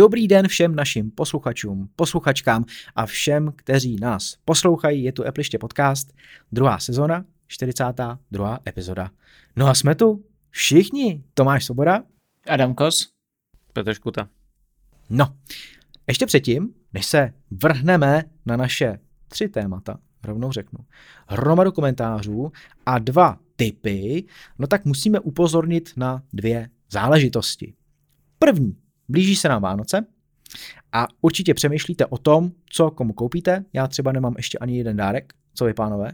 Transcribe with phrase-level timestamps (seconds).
[0.00, 2.64] Dobrý den všem našim posluchačům, posluchačkám
[2.96, 5.04] a všem, kteří nás poslouchají.
[5.04, 6.12] Je tu Epliště podcast,
[6.52, 8.58] druhá sezona, 42.
[8.66, 9.10] epizoda.
[9.56, 11.24] No a jsme tu všichni.
[11.34, 12.02] Tomáš Svoboda.
[12.48, 13.08] Adam Kos.
[13.72, 14.28] Petr Škuta.
[15.10, 15.36] No,
[16.06, 20.78] ještě předtím, než se vrhneme na naše tři témata, rovnou řeknu,
[21.26, 22.52] hromadu komentářů
[22.86, 24.24] a dva typy,
[24.58, 27.74] no tak musíme upozornit na dvě záležitosti.
[28.38, 28.76] První,
[29.10, 30.06] blíží se nám Vánoce
[30.92, 33.64] a určitě přemýšlíte o tom, co komu koupíte.
[33.72, 35.32] Já třeba nemám ještě ani jeden dárek.
[35.54, 36.12] Co vy, pánové?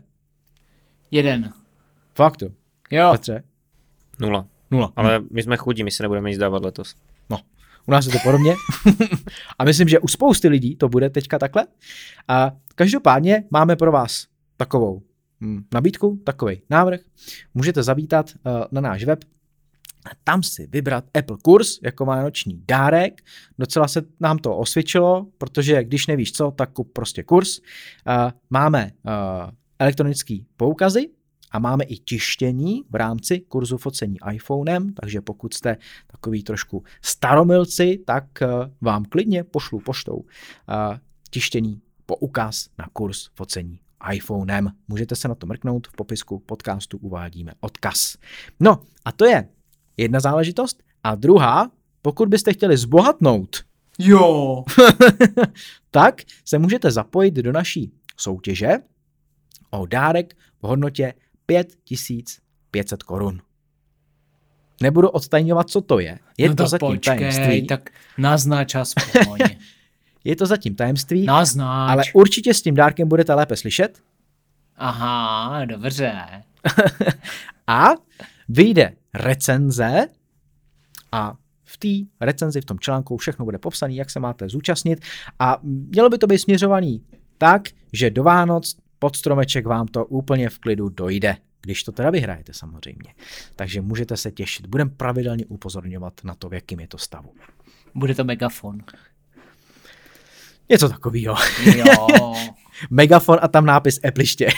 [1.11, 1.53] Jeden.
[2.15, 2.49] Fakt jo.
[2.91, 3.09] Jo.
[3.13, 3.43] Petře?
[4.21, 4.47] Nula.
[4.71, 4.93] Nula.
[4.97, 6.95] Ale my jsme chudí, my se nebudeme nic dávat letos.
[7.31, 7.39] No,
[7.87, 8.55] u nás je to podobně.
[9.59, 11.67] a myslím, že u spousty lidí to bude teďka takhle.
[12.29, 15.03] A každopádně máme pro vás takovou
[15.41, 17.01] hm, nabídku, takový návrh.
[17.55, 19.25] Můžete zavítat uh, na náš web
[20.07, 23.23] a tam si vybrat Apple kurz jako vánoční dárek.
[23.59, 27.61] Docela se nám to osvědčilo, protože když nevíš co, tak kup prostě kurz.
[28.51, 28.91] Máme
[29.79, 31.09] elektronický poukazy,
[31.51, 37.99] a máme i tištění v rámci kurzu focení iPhonem, takže pokud jste takový trošku staromilci,
[38.07, 38.25] tak
[38.81, 40.25] vám klidně pošlu poštou
[41.31, 43.81] tištění poukaz na kurz focení
[44.13, 44.73] iPhonem.
[44.89, 48.17] Můžete se na to mrknout, v popisku podcastu uvádíme odkaz.
[48.61, 49.49] No a to je
[49.97, 50.83] jedna záležitost.
[51.05, 51.71] A druhá,
[52.03, 53.57] pokud byste chtěli zbohatnout,
[53.99, 54.65] jo,
[55.91, 58.71] tak se můžete zapojit do naší soutěže
[59.71, 61.15] o dárek v hodnotě
[61.47, 63.41] 5500 korun.
[64.83, 66.19] Nebudu odtajňovat, co to je.
[66.39, 67.67] Je no to tak zatím počkej, tajemství.
[67.67, 69.39] tak naznač aspoň.
[70.25, 71.91] Je to zatím tajemství, naznač.
[71.91, 74.03] ale určitě s tím dárkem budete lépe slyšet.
[74.77, 76.13] Aha, dobře.
[77.67, 77.89] a
[78.49, 80.09] vyjde recenze
[81.13, 85.01] a v té recenzi, v tom článku všechno bude popsané, jak se máte zúčastnit
[85.39, 87.03] a mělo by to být směřovaný
[87.39, 92.11] tak, že do Vánoc pod stromeček vám to úplně v klidu dojde, když to teda
[92.11, 93.15] vyhrajete samozřejmě.
[93.57, 94.67] Takže můžete se těšit.
[94.67, 97.31] Budeme pravidelně upozorňovat na to, v jakým je to stavu.
[97.95, 98.79] Bude to megafon.
[100.69, 101.37] Něco takového.
[101.77, 102.07] Jo.
[102.91, 104.49] Megafon a tam nápis Epliště.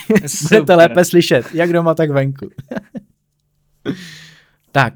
[0.48, 2.50] Budete lépe slyšet, jak doma, tak venku.
[4.72, 4.94] tak,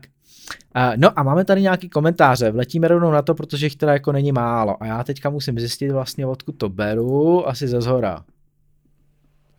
[0.76, 4.12] Uh, no a máme tady nějaký komentáře, vletíme rovnou na to, protože jich teda jako
[4.12, 8.24] není málo a já teďka musím zjistit vlastně, odkud to beru, asi ze zhora.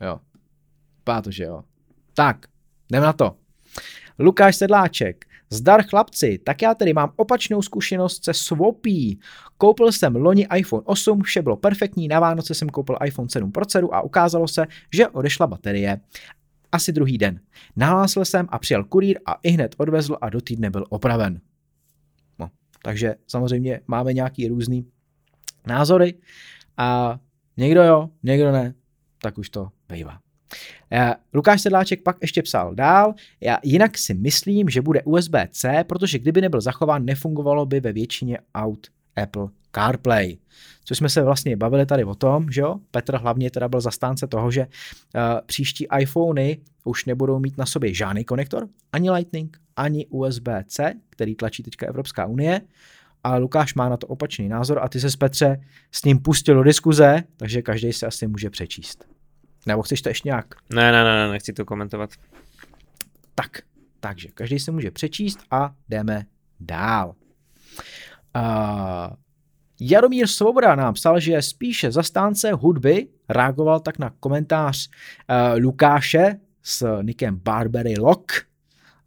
[0.02, 0.20] Jo.
[1.04, 1.64] Pá to, že jo.
[2.14, 2.38] Tak,
[2.90, 3.36] jdem na to.
[4.20, 5.26] Lukáš Sedláček.
[5.50, 9.20] Zdar chlapci, tak já tedy mám opačnou zkušenost se Swapí.
[9.58, 13.66] Koupil jsem loni iPhone 8, vše bylo perfektní, na Vánoce jsem koupil iPhone 7 Pro
[13.92, 16.00] a ukázalo se, že odešla baterie.
[16.74, 17.40] Asi druhý den.
[17.76, 21.42] Nahlásil jsem a přijel kurýr a i hned odvezl a do týdne byl opraven.
[22.40, 22.50] No,
[22.84, 24.86] takže samozřejmě máme nějaký různý
[25.68, 26.14] názory
[26.78, 27.20] a
[27.58, 28.74] někdo jo, někdo ne,
[29.22, 30.20] tak už to bývá.
[31.34, 36.42] Lukáš Sedláček pak ještě psal dál, já jinak si myslím, že bude USB-C, protože kdyby
[36.42, 40.38] nebyl zachován, nefungovalo by ve většině aut Apple CarPlay.
[40.86, 42.76] Což jsme se vlastně bavili tady o tom, že jo?
[42.92, 47.94] Petr hlavně teda byl zastánce toho, že uh, příští iPhony už nebudou mít na sobě
[47.94, 52.62] žádný konektor, ani Lightning, ani USB-C, který tlačí teďka Evropská unie,
[53.24, 56.56] ale Lukáš má na to opačný názor a ty se s Petře s ním pustil
[56.56, 59.06] do diskuze, takže každý se asi může přečíst.
[59.66, 60.56] Nebo chceš to ještě nějak?
[60.74, 62.10] Ne, ne, ne, nechci to komentovat.
[63.36, 63.58] Tak,
[64.00, 66.26] takže každý se může přečíst a jdeme
[66.60, 67.16] dál.
[68.36, 69.14] Uh,
[69.86, 77.02] Jaromír Svoboda nám psal, že spíše zastánce hudby, reagoval tak na komentář uh, Lukáše s
[77.02, 78.32] nikem Barbery Lock,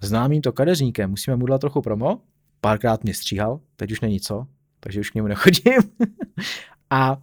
[0.00, 1.10] známým to kadeřníkem.
[1.10, 2.20] Musíme mu dát trochu promo.
[2.60, 4.46] Párkrát mě stříhal, teď už není co,
[4.80, 5.80] takže už k němu nechodím.
[6.90, 7.16] a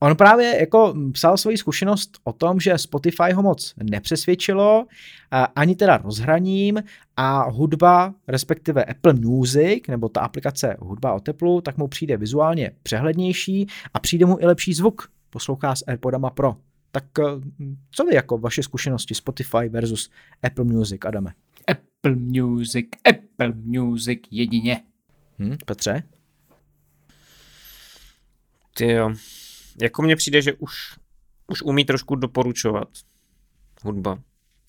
[0.00, 4.86] on právě jako psal svoji zkušenost o tom, že Spotify ho moc nepřesvědčilo, uh,
[5.56, 6.82] ani teda rozhraním
[7.16, 12.70] a hudba, respektive Apple Music, nebo ta aplikace hudba o teplu, tak mu přijde vizuálně
[12.82, 15.10] přehlednější a přijde mu i lepší zvuk.
[15.30, 16.56] Poslouchá s AirPodama Pro.
[16.92, 17.24] Tak uh,
[17.90, 20.10] co vy jako vaše zkušenosti Spotify versus
[20.42, 21.32] Apple Music, Adame?
[21.68, 24.82] Apple Music, Apple Music jedině.
[25.38, 26.02] Hm, Petře?
[28.74, 29.12] Ty jo.
[29.80, 30.72] Jako mně přijde, že už,
[31.46, 32.88] už umí trošku doporučovat
[33.82, 34.18] hudba.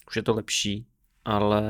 [0.07, 0.85] Už je to lepší,
[1.25, 1.63] ale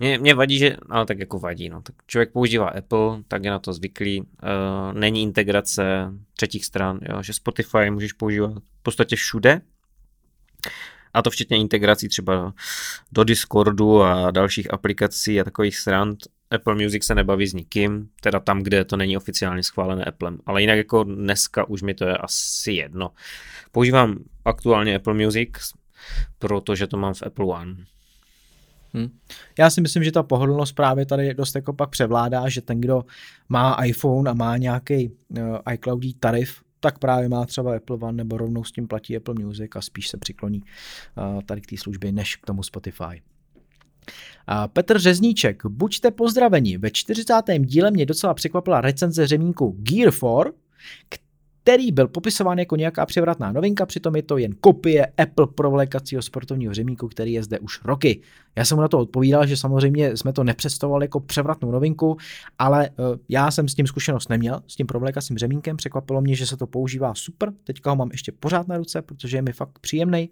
[0.00, 1.82] mě, mě vadí, že, ale tak jako vadí, no.
[1.82, 4.20] Tak člověk používá Apple, tak je na to zvyklý.
[4.20, 4.26] Uh,
[4.92, 9.60] není integrace třetích stran, jo, že Spotify můžeš používat v podstatě všude.
[11.14, 12.54] A to včetně integrací třeba
[13.12, 16.16] do Discordu a dalších aplikací a takových stran,
[16.50, 20.60] Apple Music se nebaví s nikým, teda tam, kde to není oficiálně schválené Applem, ale
[20.60, 23.10] jinak jako dneska už mi to je asi jedno.
[23.72, 25.50] Používám aktuálně Apple Music,
[26.38, 27.76] protože to mám v Apple One.
[28.94, 29.18] Hm.
[29.58, 33.04] Já si myslím, že ta pohodlnost právě tady dost jako pak převládá, že ten, kdo
[33.48, 38.36] má iPhone a má nějaký uh, iCloudí tarif, tak právě má třeba Apple One nebo
[38.36, 42.12] rovnou s tím platí Apple Music a spíš se přikloní uh, tady k té službě
[42.12, 43.22] než k tomu Spotify.
[44.72, 46.78] Petr Řezníček, buďte pozdraveni.
[46.78, 47.34] Ve 40.
[47.58, 50.52] díle mě docela překvapila recenze řemínku Gear 4,
[51.62, 56.74] který byl popisován jako nějaká převratná novinka, přitom je to jen kopie Apple provlékacího sportovního
[56.74, 58.20] řemíku, který je zde už roky.
[58.56, 62.16] Já jsem mu na to odpovídal, že samozřejmě jsme to nepředstavovali jako převratnou novinku,
[62.58, 66.46] ale uh, já jsem s tím zkušenost neměl, s tím provlékacím řemínkem, překvapilo mě, že
[66.46, 69.78] se to používá super, teďka ho mám ještě pořád na ruce, protože je mi fakt
[69.78, 70.30] příjemný.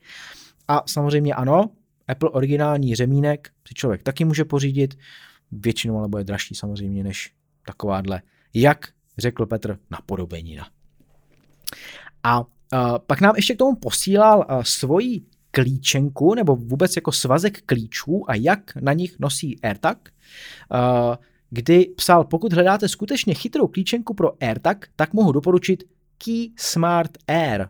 [0.69, 1.70] A samozřejmě ano,
[2.08, 4.99] Apple originální řemínek si člověk taky může pořídit,
[5.52, 7.32] většinou ale bude dražší samozřejmě než
[7.66, 8.22] takováhle,
[8.55, 8.88] jak
[9.19, 10.69] řekl Petr, napodobenina.
[12.22, 12.44] A
[13.06, 15.20] pak nám ještě k tomu posílal uh, svoji
[15.50, 20.08] klíčenku, nebo vůbec jako svazek klíčů a jak na nich nosí AirTag,
[20.72, 21.16] uh,
[21.50, 25.84] kdy psal, pokud hledáte skutečně chytrou klíčenku pro AirTag, tak mohu doporučit
[26.19, 27.69] Key Smart Air.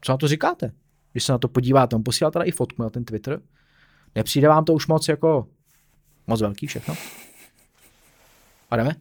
[0.00, 0.72] Co na to říkáte?
[1.12, 3.40] Když se na to podíváte, on posílal teda i fotku na ten Twitter.
[4.14, 5.48] Nepřijde vám to už moc jako
[6.26, 6.94] moc velký všechno?
[8.70, 8.96] A jdeme?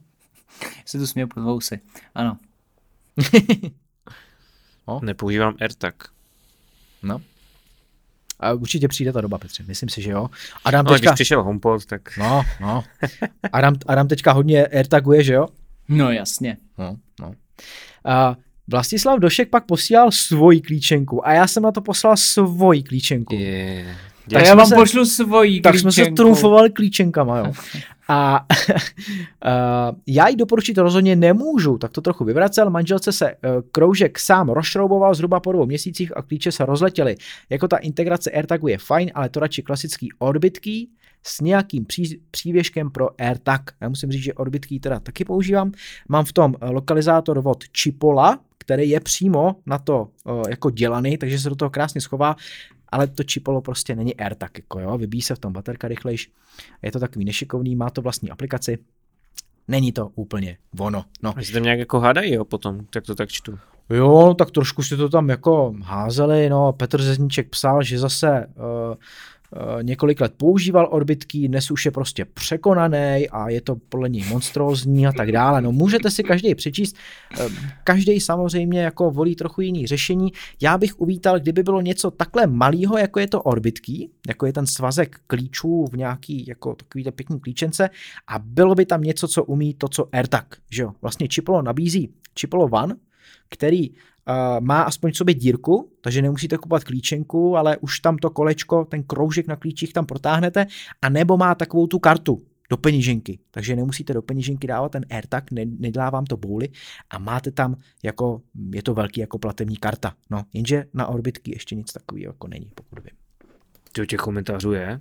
[0.85, 1.79] Se tu směju pod vousy.
[2.15, 2.37] Ano.
[4.87, 4.99] no.
[5.03, 6.03] Nepoužívám AirTag.
[7.03, 7.21] No.
[8.39, 10.29] A určitě přijde ta doba, Petře, myslím si, že jo.
[10.65, 11.09] Adam no, teďka...
[11.09, 12.17] když přišel HomePod, tak...
[12.17, 12.83] No, no.
[13.53, 15.47] Adam, Adam teďka hodně AirTaguje, že jo?
[15.89, 16.57] No jasně.
[16.77, 17.33] No, no.
[18.05, 18.35] A
[18.71, 23.35] Vlastislav Došek pak posílal svoji klíčenku a já jsem na to poslal svoji klíčenku.
[23.35, 23.95] Je.
[24.29, 27.53] Tak já vám se, pošlu svoji Tak jsme se trumfovali klíčenkama, jo.
[28.07, 32.69] A uh, já jí doporučit rozhodně nemůžu, tak to trochu vyvracel.
[32.69, 37.15] Manželce se uh, kroužek sám rozšrouboval zhruba po dvou měsících a klíče se rozletěly.
[37.49, 40.89] Jako ta integrace AirTagu je fajn, ale to radši klasický orbitký
[41.23, 43.71] s nějakým pří, přívěškem pro AirTag.
[43.81, 45.71] Já musím říct, že orbitký teda taky používám.
[46.09, 51.39] Mám v tom lokalizátor od Chipola, který je přímo na to uh, jako dělaný, takže
[51.39, 52.35] se do toho krásně schová,
[52.89, 56.31] ale to čipolo prostě není AirTag, jako jo, vybíjí se v tom baterka rychlejš,
[56.81, 58.77] je to takový nešikovný, má to vlastní aplikaci,
[59.67, 61.05] není to úplně ono.
[61.23, 61.29] No.
[61.29, 63.59] A tam nějak jako hádají, jo, potom, tak to tak čtu.
[63.89, 68.53] Jo, tak trošku si to tam jako házeli, no, Petr Zezníček psal, že zase uh,
[68.93, 68.97] Eh,
[69.81, 75.07] několik let používal orbitky, dnes už je prostě překonaný a je to podle něj monstrózní
[75.07, 75.61] a tak dále.
[75.61, 76.95] No můžete si každý přečíst,
[77.39, 77.47] eh,
[77.83, 80.31] každý samozřejmě jako volí trochu jiný řešení.
[80.61, 84.67] Já bych uvítal, kdyby bylo něco takhle malého, jako je to orbitky, jako je ten
[84.67, 87.89] svazek klíčů v nějaký jako takovýhle pěkný klíčence
[88.27, 90.91] a bylo by tam něco, co umí to, co AirTag, že jo.
[91.01, 92.09] Vlastně Chipolo nabízí
[92.39, 92.95] Chipolo One,
[93.49, 93.91] který
[94.59, 99.03] má aspoň v sobě dírku, takže nemusíte kupovat klíčenku, ale už tam to kolečko, ten
[99.03, 100.65] kroužek na klíčích tam protáhnete,
[101.01, 105.51] a nebo má takovou tu kartu do peněženky, takže nemusíte do peněženky dávat ten AirTag,
[105.51, 106.69] ne, nedělá vám to bouly
[107.09, 108.41] a máte tam jako,
[108.73, 112.71] je to velký jako platební karta, no, jenže na orbitky ještě nic takového jako není,
[112.75, 113.17] pokud vím.
[113.91, 114.99] Ty těch komentářů je?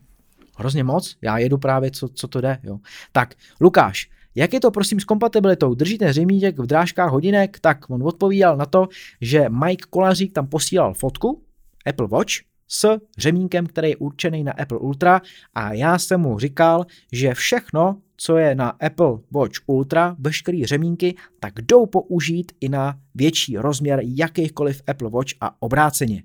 [0.57, 2.79] Hrozně moc, já jedu právě, co, co to jde, jo.
[3.13, 5.75] Tak, Lukáš, jak je to prosím s kompatibilitou?
[5.75, 7.59] Držíte řemíček v drážkách hodinek?
[7.61, 8.89] Tak on odpovídal na to,
[9.21, 11.43] že Mike Kolařík tam posílal fotku
[11.87, 12.33] Apple Watch
[12.69, 15.21] s řemínkem, který je určený na Apple Ultra
[15.55, 21.15] a já jsem mu říkal, že všechno, co je na Apple Watch Ultra, veškerý řemínky,
[21.41, 26.23] tak jdou použít i na větší rozměr jakýchkoliv Apple Watch a obráceně.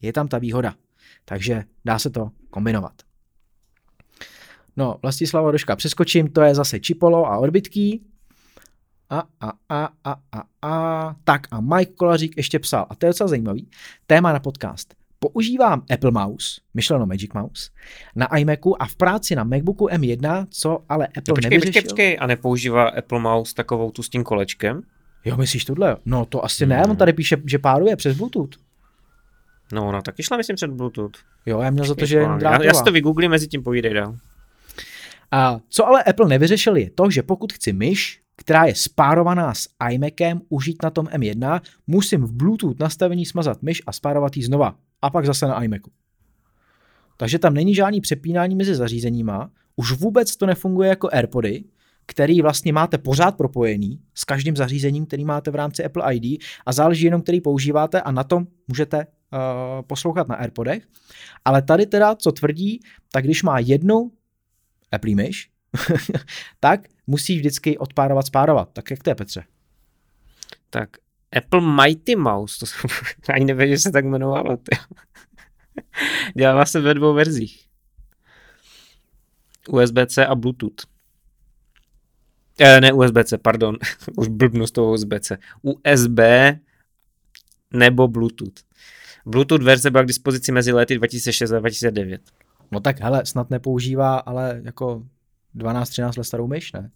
[0.00, 0.74] Je tam ta výhoda.
[1.24, 2.92] Takže dá se to kombinovat.
[4.76, 8.02] No, Vlastislava Doška přeskočím, to je zase Čipolo a Orbitký.
[9.10, 11.14] A, a, a, a, a, a.
[11.24, 13.68] Tak a Mike Kolařík ještě psal, a to je docela zajímavý,
[14.06, 14.94] téma na podcast.
[15.18, 17.70] Používám Apple Mouse, myšleno Magic Mouse,
[18.16, 21.82] na iMacu a v práci na MacBooku M1, co ale Apple no, počkej, nevyřešil.
[21.82, 24.82] Počkej, počkej, a nepoužívá Apple Mouse takovou tu s tím kolečkem?
[25.24, 25.96] Jo, myslíš tohle?
[26.04, 26.90] No to asi ne, hmm.
[26.90, 28.56] on tady píše, že páruje přes Bluetooth.
[29.72, 31.16] No, ona taky šla, myslím, před Bluetooth.
[31.46, 33.94] Jo, já měl za to, že je já, já si to vygooglím, mezi tím povídej
[33.94, 34.16] dál.
[35.32, 39.68] A co ale Apple nevyřešil je to, že pokud chci myš, která je spárovaná s
[39.90, 44.74] iMacem, užít na tom M1, musím v Bluetooth nastavení smazat myš a spárovat ji znova.
[45.02, 45.90] A pak zase na iMacu.
[47.16, 51.64] Takže tam není žádný přepínání mezi zařízeníma, už vůbec to nefunguje jako AirPody,
[52.06, 56.72] který vlastně máte pořád propojený s každým zařízením, který máte v rámci Apple ID a
[56.72, 59.02] záleží jenom, který používáte a na tom můžete uh,
[59.86, 60.86] poslouchat na AirPodech.
[61.44, 62.80] Ale tady teda, co tvrdí,
[63.12, 64.10] tak když má jednu
[64.92, 65.50] Apple myš,
[66.60, 68.68] tak musíš vždycky odpárovat, spárovat.
[68.72, 69.44] Tak jak to je, Petře?
[70.70, 70.88] Tak
[71.36, 72.90] Apple Mighty Mouse, to jsem
[73.34, 74.58] ani nevěděl, že se tak jmenovalo.
[76.36, 77.66] Dělala se ve dvou verzích.
[79.68, 80.86] USB-C a Bluetooth.
[82.60, 83.76] Eh, ne USB-C, pardon,
[84.16, 85.38] už blbnu z toho USB-C.
[85.62, 86.18] USB
[87.72, 88.60] nebo Bluetooth.
[89.26, 92.22] Bluetooth verze byla k dispozici mezi lety 2006 a 2009.
[92.72, 95.02] No tak hele, snad nepoužívá, ale jako
[95.56, 96.90] 12-13 let starou myš, ne?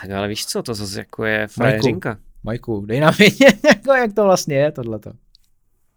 [0.00, 2.18] Tak ale víš co, to zase jako je frajeřinka.
[2.44, 5.10] Majku, dej nám vědět, jako, jak to vlastně je, tohleto.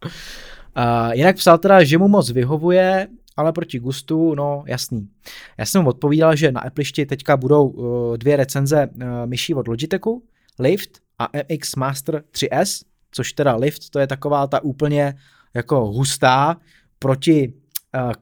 [0.03, 3.07] Uh, jinak psal teda, že mu moc vyhovuje,
[3.37, 5.09] ale proti gustu, no jasný.
[5.57, 9.67] Já jsem mu odpovídal, že na Appleišti teďka budou uh, dvě recenze uh, myší od
[9.67, 10.23] Logitechu,
[10.59, 15.13] Lift a MX Master 3S, což teda Lift, to je taková ta úplně
[15.53, 16.57] jako hustá
[16.99, 17.53] proti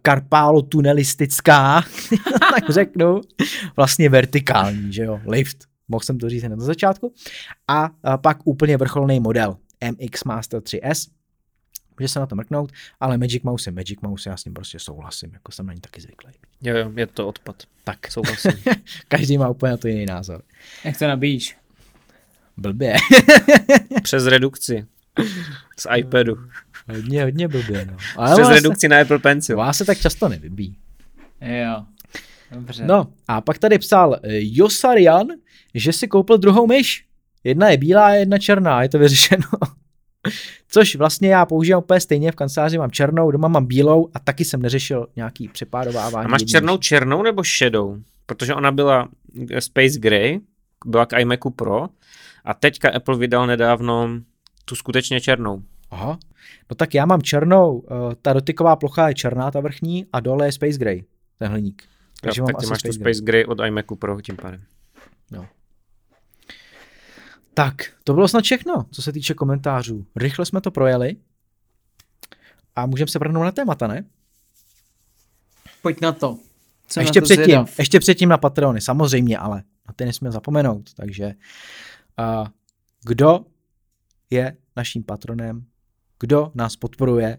[0.01, 1.83] karpálo tunelistická,
[2.39, 3.21] tak řeknu,
[3.75, 5.57] vlastně vertikální, že jo, Lift,
[5.87, 7.13] mohl jsem to říct hned na začátku.
[7.67, 9.57] A uh, pak úplně vrcholný model
[9.91, 11.09] MX Master 3S,
[11.99, 14.79] může se na to mrknout, ale Magic Mouse je Magic Mouse, já s ním prostě
[14.79, 16.31] souhlasím, jako jsem na ní taky zvyklý.
[16.61, 17.63] Jo, jo, je to odpad.
[17.83, 18.51] Tak, Souhlasím.
[19.07, 20.41] každý má úplně na to jiný názor.
[20.83, 21.57] Jak to nabíjíš?
[22.57, 22.95] Blbě.
[24.03, 24.85] Přes redukci.
[25.79, 26.35] Z iPadu.
[26.93, 27.97] hodně, hodně blbě, no.
[27.97, 29.59] Přes ona redukci na Apple Pencil.
[29.59, 30.77] ona se tak často nevybí.
[31.41, 31.85] Jo.
[32.51, 32.83] Dobře.
[32.85, 35.27] No a pak tady psal eh, Josarian,
[35.73, 37.05] že si koupil druhou myš.
[37.43, 39.43] Jedna je bílá a jedna černá, je to vyřešeno.
[40.67, 44.45] Což vlastně já používám úplně stejně, v kanceláři mám černou, doma mám bílou a taky
[44.45, 46.25] jsem neřešil nějaký přepádovávání.
[46.25, 46.87] A máš černou myši.
[46.87, 47.97] černou nebo šedou?
[48.25, 49.09] Protože ona byla
[49.59, 50.39] Space Gray,
[50.85, 51.87] byla k iMacu Pro
[52.45, 54.09] a teďka Apple vydal nedávno
[54.65, 55.63] tu skutečně černou.
[55.91, 56.19] Aha.
[56.69, 60.47] No tak já mám černou, eh, ta dotyková plocha je černá, ta vrchní, a dole
[60.47, 61.03] je Space Gray,
[61.39, 61.83] ten hliník.
[62.21, 63.13] Takže jo, mám tak ty asi máš tu Space Gray.
[63.13, 64.61] Space Gray od iMacu Pro tím pádem.
[67.55, 70.05] Tak, to bylo snad všechno, co se týče komentářů.
[70.15, 71.15] Rychle jsme to projeli
[72.75, 74.05] a můžeme se vrhnout na témata, ne?
[75.81, 76.37] Pojď na to.
[76.87, 77.79] Jsem ještě na to předtím, zvědav.
[77.79, 80.93] ještě předtím na Patreony, samozřejmě, ale na ty nesmíme zapomenout.
[80.93, 81.25] Takže
[82.19, 82.47] uh,
[83.03, 83.45] kdo
[84.29, 85.65] je naším patronem,
[86.19, 87.37] kdo nás podporuje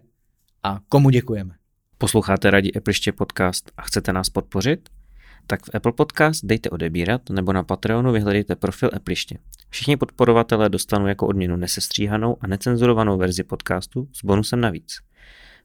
[0.63, 1.55] a komu děkujeme.
[1.97, 4.89] Posloucháte radí Apple podcast a chcete nás podpořit?
[5.47, 9.37] Tak v Apple Podcast dejte odebírat nebo na Patreonu vyhledejte profil Appliště.
[9.69, 14.97] Všichni podporovatelé dostanou jako odměnu nesestříhanou a necenzurovanou verzi podcastu s bonusem navíc.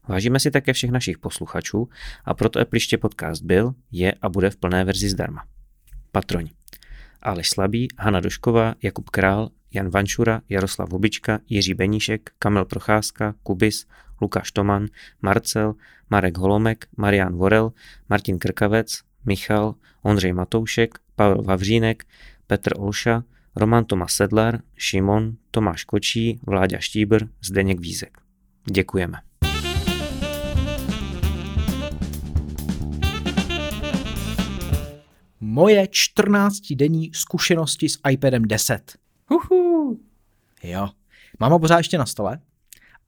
[0.07, 1.89] Vážíme si také všech našich posluchačů
[2.25, 5.43] a proto Appliště podcast byl, je a bude v plné verzi zdarma.
[6.11, 6.51] Patroni.
[7.21, 13.85] Aleš Slabý, Hana Došková, Jakub Král, Jan Vanšura, Jaroslav Hubička, Jiří Beníšek, Kamil Procházka, Kubis,
[14.21, 14.87] Lukáš Toman,
[15.21, 15.73] Marcel,
[16.09, 17.71] Marek Holomek, Marian Vorel,
[18.09, 22.03] Martin Krkavec, Michal, Ondřej Matoušek, Pavel Vavřínek,
[22.47, 23.23] Petr Olša,
[23.55, 28.17] Roman Tomas Sedlar, Šimon, Tomáš Kočí, Vláďa Štíbr, Zdeněk Vízek.
[28.71, 29.17] Děkujeme.
[35.41, 39.02] Moje 14-denní zkušenosti s iPadem 10.
[39.33, 39.99] Uhu.
[40.63, 40.89] Jo.
[41.39, 42.39] Mám ho pořád ještě na stole.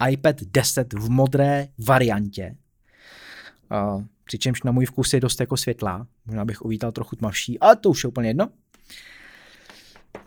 [0.10, 2.56] iPad 10 v modré variantě.
[3.72, 6.08] Uh, přičemž na můj vkus je dost jako světlá.
[6.26, 8.48] Možná bych uvítal trochu tmavší, ale to už je úplně jedno.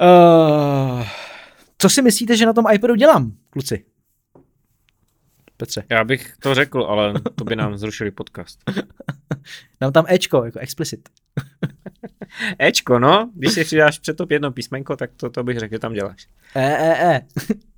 [0.00, 1.06] Uh,
[1.78, 3.84] co si myslíte, že na tom iPadu dělám, kluci?
[5.56, 8.58] Petře, Já bych to řekl, ale to by nám zrušili podcast.
[9.80, 11.08] dám tam Ečko, jako explicit.
[12.58, 15.78] Ečko, no, když si přidáš před top jedno písmenko, tak to, to bych řekl, že
[15.78, 16.26] tam děláš.
[16.54, 17.20] E, e, e.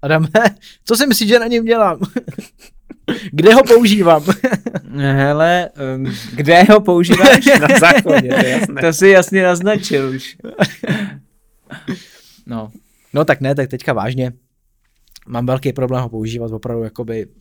[0.02, 0.28] Adame,
[0.84, 1.98] co si myslíš, že na něm dělám?
[3.32, 4.24] Kde ho používám?
[4.96, 7.46] Hele, um, kde ho používáš?
[7.46, 8.80] Na záchodě, to je jasné.
[8.80, 10.36] to si jasně naznačil už.
[12.46, 12.70] No,
[13.12, 14.32] No tak ne, tak teďka vážně.
[15.28, 17.32] Mám velký problém ho používat opravdu, jakoby, uh,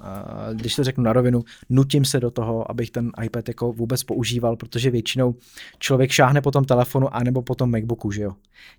[0.54, 4.56] když to řeknu na rovinu, nutím se do toho, abych ten iPad jako vůbec používal,
[4.56, 5.36] protože většinou
[5.80, 8.34] člověk šáhne po tom telefonu anebo po tom MacBooku, že jo.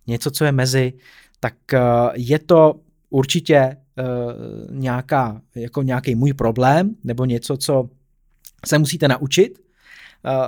[0.07, 0.93] Něco, co je mezi,
[1.41, 1.81] tak uh,
[2.15, 2.75] je to
[3.11, 7.89] určitě uh, nějaká, jako nějaký můj problém, nebo něco, co
[8.67, 9.70] se musíte naučit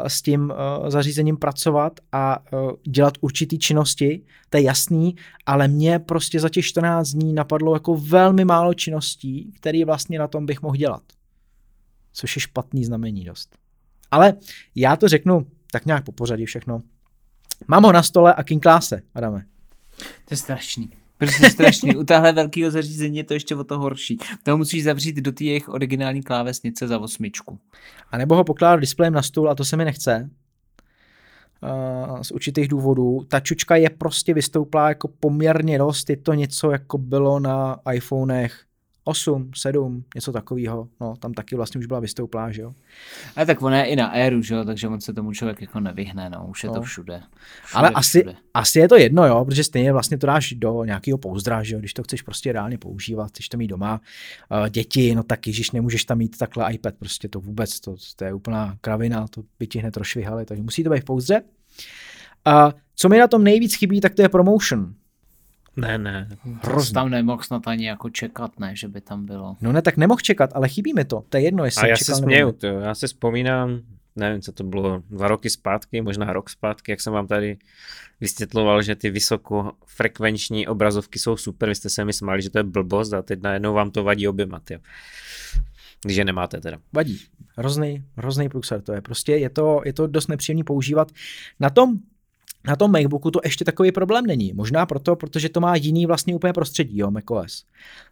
[0.07, 5.99] s tím uh, zařízením pracovat a uh, dělat určitý činnosti, to je jasný, ale mě
[5.99, 10.63] prostě za těch 14 dní napadlo jako velmi málo činností, které vlastně na tom bych
[10.63, 11.03] mohl dělat.
[12.13, 13.57] Což je špatný znamení dost.
[14.11, 14.35] Ale
[14.75, 16.81] já to řeknu tak nějak po pořadí všechno.
[17.69, 19.45] Mám ho na stole a kinkláse, Adame.
[19.99, 21.02] to je strašný.
[21.23, 21.97] Prostě strašný.
[21.97, 24.19] U tahle velkého zařízení je to ještě o to horší.
[24.43, 27.59] Toho musíš zavřít do té jejich originální klávesnice za osmičku.
[28.11, 30.31] A nebo ho pokládat displejem na stůl a to se mi nechce.
[32.23, 33.25] z určitých důvodů.
[33.29, 38.65] Ta čučka je prostě vystouplá jako poměrně dost, je to něco jako bylo na iPhonech
[39.05, 40.89] 8, 7, něco takového.
[41.01, 42.73] No, tam taky vlastně už byla vystouplá, že jo.
[43.37, 45.81] Ale tak ona je i na Airu, že jo, takže on se tomu člověk jako
[45.81, 46.75] nevyhne, no, už je no.
[46.75, 47.23] to všude.
[47.65, 51.19] všude Ale asi, asi je to jedno, jo, protože stejně vlastně to dáš do nějakého
[51.19, 54.01] pouzdra, že jo, když to chceš prostě reálně používat, chceš to mít doma,
[54.51, 58.25] uh, děti, no tak ježiš, nemůžeš tam mít takhle iPad, prostě to vůbec, to, to
[58.25, 61.43] je úplná kravina, to by ti hned rošvihali, takže musí to být v pouzdře.
[62.45, 64.95] A uh, co mi na tom nejvíc chybí, tak to je promotion.
[65.77, 66.29] Ne, ne.
[66.63, 66.95] Hrozně.
[66.95, 69.57] tam nemohl snad ani jako čekat, ne, že by tam bylo.
[69.61, 71.25] No ne, tak nemohl čekat, ale chybí mi to.
[71.29, 73.81] To je jedno, jestli A já se směju, to, já se vzpomínám,
[74.17, 77.59] nevím, co to bylo, dva roky zpátky, možná rok zpátky, jak jsem vám tady
[78.21, 82.65] vysvětloval, že ty vysokofrekvenční obrazovky jsou super, vy jste se mi smáli, že to je
[82.65, 84.81] blbost a teď najednou vám to vadí oběma, tyjo.
[86.05, 86.79] Když je nemáte teda.
[86.93, 87.21] Vadí.
[87.57, 89.01] Hrozný, hrozný průser to je.
[89.01, 91.13] Prostě je to, je to dost nepříjemný používat.
[91.61, 91.99] Na tom
[92.67, 94.53] na tom MacBooku to ještě takový problém není.
[94.53, 97.65] Možná proto, protože to má jiný vlastně úplně prostředí, jo, macOS.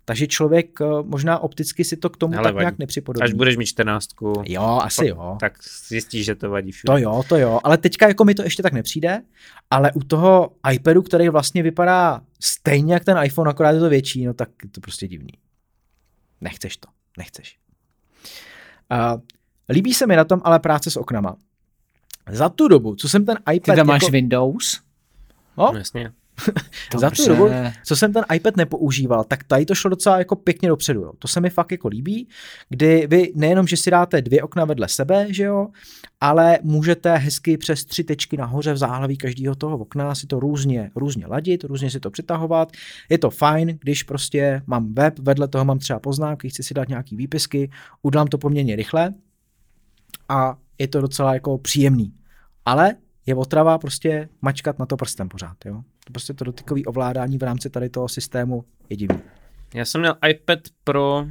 [0.04, 2.62] Takže člověk eh, možná opticky si to k tomu Hele, tak vadí.
[2.62, 3.23] nějak nepřipodobí.
[3.23, 4.09] Až budeš mít 14.
[4.45, 5.37] Jo, asi jo.
[5.40, 5.52] Tak
[5.88, 6.92] zjistíš, že to vadí všude.
[6.92, 7.61] To jo, to jo.
[7.64, 9.23] Ale teďka jako mi to ještě tak nepřijde,
[9.71, 14.26] ale u toho iPadu, který vlastně vypadá stejně jak ten iPhone, akorát je to větší,
[14.26, 15.33] no tak je to prostě divný.
[16.40, 16.88] Nechceš to,
[17.19, 17.59] nechceš.
[18.92, 19.21] Uh,
[19.69, 21.37] líbí se mi na tom ale práce s oknama.
[22.33, 23.75] Za tu dobu, co jsem ten iPad...
[23.75, 24.13] Ty tam máš jako...
[24.13, 24.81] Windows?
[25.59, 26.13] No, jasně.
[26.99, 27.49] Za tu dobu,
[27.85, 31.01] co jsem ten iPad nepoužíval, tak tady to šlo docela jako pěkně dopředu.
[31.01, 31.13] Jo.
[31.19, 32.29] To se mi fakt jako líbí,
[32.69, 35.69] kdy vy nejenom, že si dáte dvě okna vedle sebe, že jo,
[36.21, 40.91] ale můžete hezky přes tři tečky nahoře v záhlaví každého toho okna si to různě,
[40.97, 42.73] různě ladit, různě si to přitahovat.
[43.09, 46.89] Je to fajn, když prostě mám web, vedle toho mám třeba poznámky, chci si dát
[46.89, 47.71] nějaký výpisky,
[48.03, 49.15] udělám to poměrně rychle
[50.29, 52.12] a je to docela jako příjemný
[52.70, 52.94] ale
[53.26, 55.83] je otrava prostě mačkat na to prstem pořád, jo.
[56.04, 59.20] To prostě to dotykový ovládání v rámci tady toho systému je divný.
[59.74, 61.26] Já jsem měl iPad Pro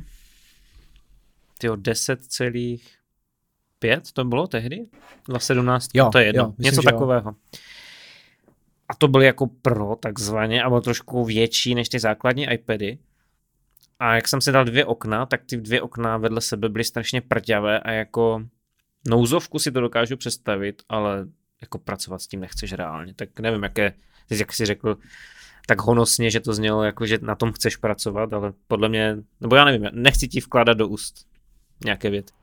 [1.58, 4.86] tyjo, 10,5 to bylo tehdy?
[5.28, 5.90] 2017?
[5.94, 6.44] Jo, to je jedno.
[6.44, 7.30] Jo, myslím, Něco takového.
[7.30, 7.36] Jo.
[8.90, 12.98] A to byl jako Pro takzvaně, a byl trošku větší než ty základní iPady.
[14.00, 17.22] A jak jsem si dal dvě okna, tak ty dvě okna vedle sebe byly strašně
[17.22, 18.44] prťavé a jako
[19.08, 21.28] nouzovku si to dokážu představit, ale
[21.62, 23.14] jako pracovat s tím nechceš reálně.
[23.14, 23.94] Tak nevím, jaké,
[24.30, 24.98] jak jsi řekl,
[25.68, 29.56] tak honosně, že to znělo jako, že na tom chceš pracovat, ale podle mě, nebo
[29.56, 31.28] já nevím, nechci ti vkládat do úst
[31.86, 32.34] nějaké věty.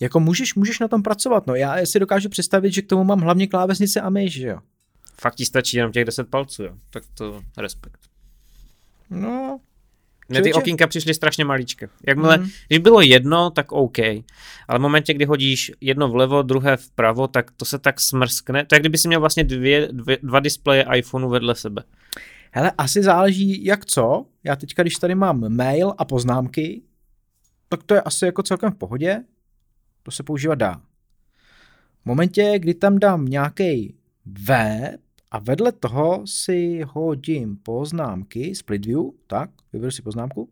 [0.00, 3.20] Jako můžeš, můžeš na tom pracovat, no já si dokážu představit, že k tomu mám
[3.20, 4.58] hlavně klávesnice a myš, že jo.
[5.20, 6.74] Fakt ti stačí jenom těch 10 palců, jo.
[6.90, 8.00] Tak to respekt.
[9.10, 9.60] No,
[10.28, 11.88] mně ty okýnka přišly strašně maličké.
[12.06, 12.48] Jakmile, mm.
[12.68, 13.98] když bylo jedno, tak OK.
[14.68, 18.64] Ale v momentě, kdy hodíš jedno vlevo, druhé vpravo, tak to se tak smrskne.
[18.64, 21.82] To je, kdyby si měl vlastně dvě, dvě, dva displeje iPhoneu vedle sebe.
[22.52, 24.26] Hele, asi záleží jak co.
[24.44, 26.82] Já teďka, když tady mám mail a poznámky,
[27.68, 29.22] tak to je asi jako celkem v pohodě.
[30.02, 30.80] To se používat dá.
[32.02, 35.00] V momentě, kdy tam dám nějaký web,
[35.34, 40.48] a vedle toho si hodím poznámky, split view, tak, vyberu si poznámku.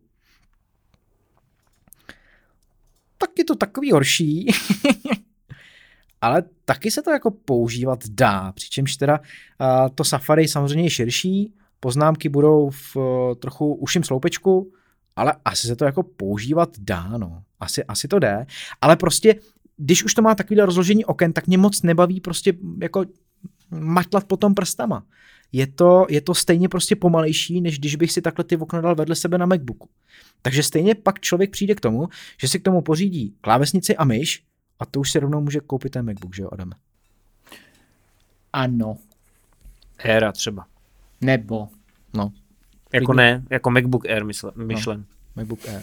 [3.17, 4.47] Tak je to takový horší,
[6.21, 9.19] ale taky se to jako používat dá, přičemž teda
[9.95, 14.73] to Safari samozřejmě je širší, poznámky budou v uh, trochu uším sloupečku,
[15.15, 17.43] ale asi se to jako používat dá, no.
[17.59, 18.45] Asi, asi to jde,
[18.81, 19.35] ale prostě
[19.77, 23.05] když už to má takovýhle rozložení oken, tak mě moc nebaví prostě jako
[23.79, 25.05] matlat potom prstama.
[25.51, 28.95] Je to, je to stejně prostě pomalejší, než když bych si takhle ty okna dal
[28.95, 29.89] vedle sebe na MacBooku.
[30.41, 32.07] Takže stejně pak člověk přijde k tomu,
[32.41, 34.43] že si k tomu pořídí klávesnici a myš
[34.79, 36.71] a to už si rovnou může koupit ten MacBook, že jo, Adam?
[38.53, 38.97] Ano.
[39.97, 40.65] Era třeba.
[41.21, 41.67] Nebo.
[42.13, 42.33] No.
[42.93, 44.99] Jako ne, jako MacBook Air mysle, myšlen.
[44.99, 45.05] No.
[45.35, 45.81] MacBook Air.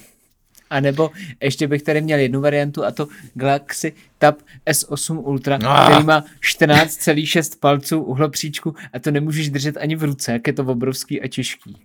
[0.77, 1.11] A nebo
[1.43, 5.85] ještě bych tady měl jednu variantu a to Galaxy Tab S8 Ultra, ah.
[5.85, 10.65] který má 14,6 palců uhlopříčku a to nemůžeš držet ani v ruce, jak je to
[10.65, 11.77] obrovský a těžký.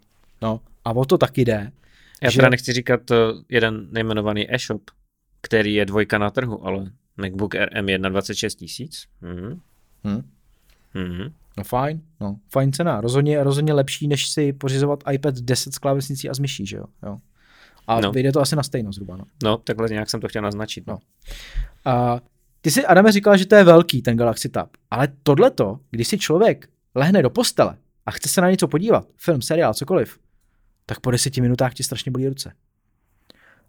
[0.41, 1.71] No a o to taky jde.
[2.21, 2.37] Já že...
[2.37, 3.15] teda nechci říkat eh,
[3.49, 4.81] jeden nejmenovaný e-shop,
[5.41, 9.05] který je dvojka na trhu, ale MacBook Air M1 26 tisíc.
[9.21, 9.61] Mhm.
[10.03, 10.23] Hmm.
[10.93, 11.33] Mhm.
[11.57, 13.01] No fajn, no, fajn cena.
[13.01, 16.85] Rozhodně, rozhodně lepší, než si pořizovat iPad 10 s klávesnicí a s myší, že jo?
[17.03, 17.17] jo.
[17.87, 18.11] A no.
[18.11, 19.17] vyjde to asi na stejno zhruba.
[19.17, 20.87] No, no takhle nějak jsem to chtěl naznačit.
[20.87, 20.97] No.
[21.85, 22.21] A
[22.61, 24.69] ty si, Adame, říkal, že to je velký, ten Galaxy Tab.
[24.91, 29.41] Ale tohleto, když si člověk lehne do postele a chce se na něco podívat, film,
[29.41, 30.19] seriál, cokoliv,
[30.85, 32.53] tak po deseti minutách ti strašně bolí ruce.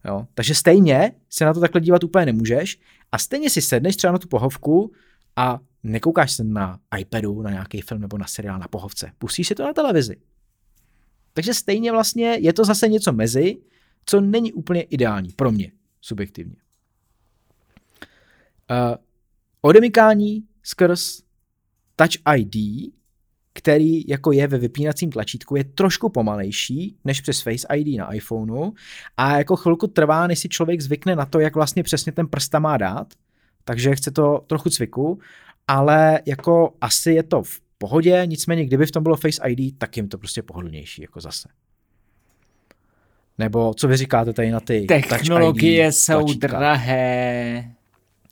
[0.05, 0.27] Jo?
[0.35, 2.81] Takže stejně se na to takhle dívat úplně nemůžeš
[3.13, 4.93] a stejně si sedneš třeba na tu pohovku
[5.37, 9.13] a nekoukáš se na iPadu, na nějaký film nebo na seriál na pohovce.
[9.19, 10.17] Pustíš si to na televizi.
[11.33, 13.59] Takže stejně vlastně je to zase něco mezi,
[14.07, 16.57] co není úplně ideální pro mě, subjektivně.
[18.71, 18.97] Uh,
[19.61, 21.23] odemykání skrz
[21.97, 22.57] Touch ID,
[23.53, 28.73] který jako je ve vypínacím tlačítku, je trošku pomalejší než přes Face ID na iPhoneu
[29.17, 32.59] a jako chvilku trvá, než si člověk zvykne na to, jak vlastně přesně ten prsta
[32.59, 33.15] má dát,
[33.65, 35.19] takže chce to trochu cviku,
[35.69, 39.97] ale jako asi je to v pohodě, nicméně kdyby v tom bylo Face ID, tak
[39.97, 41.49] jim to prostě pohodlnější jako zase.
[43.39, 46.47] Nebo co vy říkáte tady na ty Technologie Touch ID jsou tlačítka?
[46.47, 47.65] drahé.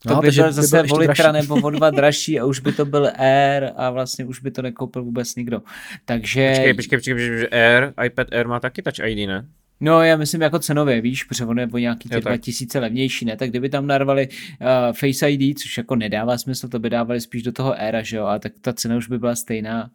[0.03, 1.49] To No, by byl by zase byl ještě o litra dražší.
[1.49, 4.63] nebo o dva dražší a už by to byl Air a vlastně už by to
[4.63, 5.63] nekoupil vůbec nikdo.
[6.05, 9.47] Takže, Počkej, počkej, počkej, počkej, Air, iPad Air má taky Touch ID, ne?
[9.81, 12.31] no já myslím jako cenově, víš, protože ono je o nějaký ty Jo, tak.
[12.33, 13.37] 2000 levnější, ne?
[13.37, 17.43] Tak kdyby tam narvali uh, Face ID, což jako nedává smysl, to by dávali spíš
[17.43, 19.91] do toho Aira, že jo, a tak ta cena už by byla stejná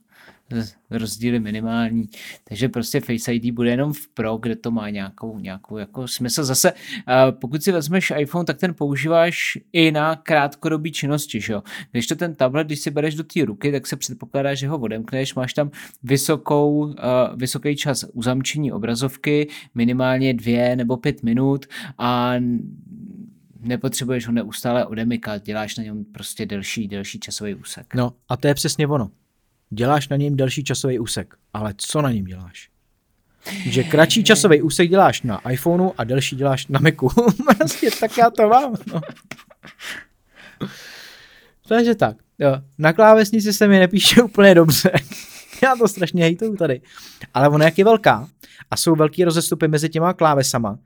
[0.89, 2.09] rozdíly minimální.
[2.43, 6.43] Takže prostě Face ID bude jenom v Pro, kde to má nějakou, nějakou jako smysl.
[6.43, 6.73] Zase,
[7.31, 11.63] pokud si vezmeš iPhone, tak ten používáš i na krátkodobý činnosti, že jo.
[11.91, 14.79] Když to ten tablet, když si bereš do té ruky, tak se předpokládá, že ho
[14.79, 15.71] odemkneš, máš tam
[16.03, 16.95] vysokou,
[17.35, 21.65] vysoký čas uzamčení obrazovky, minimálně dvě nebo pět minut
[21.97, 22.33] a
[23.61, 27.95] nepotřebuješ ho neustále odemykat, děláš na něm prostě delší, delší časový úsek.
[27.95, 29.11] No a to je přesně ono.
[29.69, 32.69] Děláš na něm delší časový úsek, ale co na něm děláš?
[33.65, 37.09] Že kratší časový úsek děláš na iPhoneu a delší děláš na Macu.
[37.57, 38.75] prostě tak já to mám.
[38.93, 39.01] No.
[41.67, 42.17] Takže tak.
[42.39, 42.61] Jo.
[42.77, 44.91] Na klávesnici se mi nepíše úplně dobře.
[45.63, 46.81] já to strašně hejtuju tady.
[47.33, 48.29] Ale ona jak je velká
[48.71, 50.79] a jsou velký rozestupy mezi těma klávesama,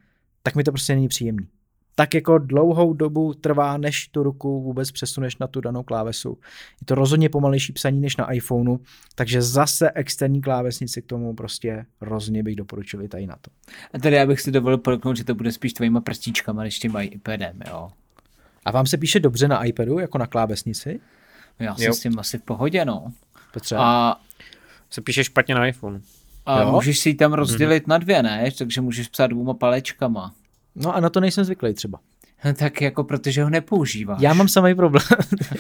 [0.44, 1.48] tak mi to prostě není příjemný.
[1.96, 6.38] Tak jako dlouhou dobu trvá, než tu ruku vůbec přesuneš na tu danou klávesu.
[6.82, 8.78] Je to rozhodně pomalejší psaní než na iPhoneu,
[9.16, 13.52] takže zase externí klávesnici k tomu prostě rozhodně bych doporučil i tady na to.
[13.94, 16.98] A tady já bych si dovolil podotknout, že to bude spíš tvojima prstíčkama, než tím
[17.02, 17.90] iPadem, jo.
[18.66, 21.00] A vám se píše dobře na iPadu, jako na klávesnici?
[21.60, 21.94] Já jsem Jo.
[21.94, 23.12] s tím asi v pohodě, no.
[23.54, 23.76] Petře?
[23.80, 24.16] A,
[24.90, 26.02] Se píše špatně na iPhone.
[26.46, 26.72] a Jo?
[26.72, 28.52] můžeš si ji tam rozdělit na dvě, ne?
[28.58, 30.34] Takže můžeš psát dvouma palečkama.
[30.76, 32.00] No a na to nejsem zvyklý třeba.
[32.58, 34.22] Tak jako protože ho nepoužíváš.
[34.22, 35.06] Já mám samý problém.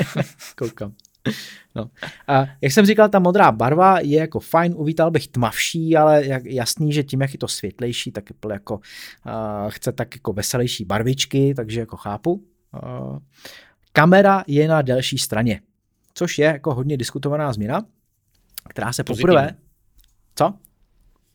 [0.58, 0.93] Koukám.
[1.76, 1.89] No.
[2.28, 6.45] A jak jsem říkal, ta modrá barva je jako fajn, uvítal bych tmavší, ale jak,
[6.45, 8.82] jasný, že tím, jak je to světlejší, tak Apple jako uh,
[9.69, 12.34] chce tak jako veselější barvičky, takže jako chápu.
[12.34, 13.17] Uh,
[13.91, 15.62] kamera je na delší straně,
[16.13, 17.86] což je jako hodně diskutovaná změna,
[18.69, 19.36] která se Pozitivní.
[19.36, 19.56] poprvé...
[20.36, 20.54] Co?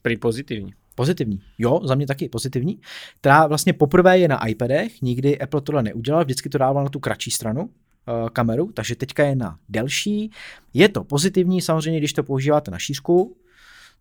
[0.03, 0.75] Prý pozitivní.
[0.99, 1.41] Pozitivní.
[1.59, 2.81] Jo, za mě taky pozitivní.
[3.21, 7.01] Která vlastně poprvé je na iPadech, nikdy Apple tohle neudělal, vždycky to dával na tu
[7.01, 7.69] kratší stranu uh,
[8.29, 10.31] kameru, takže teďka je na delší.
[10.75, 13.37] Je to pozitivní samozřejmě, když to používáte na šířku,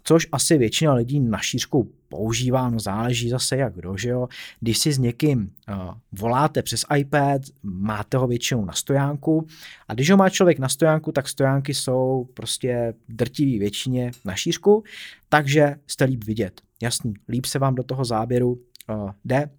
[0.04, 4.28] což asi většina lidí na šířku používá, no záleží zase jak kdo, že jo.
[4.60, 9.48] Když si s někým uh, voláte přes iPad, máte ho většinou na stojánku
[9.88, 14.84] a když ho má člověk na stojánku, tak stojánky jsou prostě drtivý většině na šířku,
[15.30, 16.62] takže jste líp vidět.
[16.82, 19.50] Jasný, líp se vám do toho záběru uh, jde,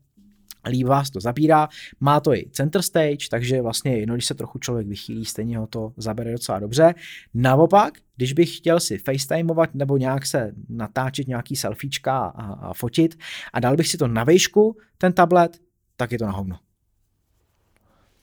[0.66, 1.68] líp vás to zabírá,
[2.00, 5.66] má to i center stage, takže vlastně jedno, když se trochu člověk vychýlí, stejně ho
[5.66, 6.94] to zabere docela dobře.
[7.34, 13.18] Naopak, když bych chtěl si facetimeovat nebo nějak se natáčet nějaký selfiečka a, a fotit
[13.52, 15.58] a dal bych si to na vejšku, ten tablet,
[15.96, 16.58] tak je to na hovno.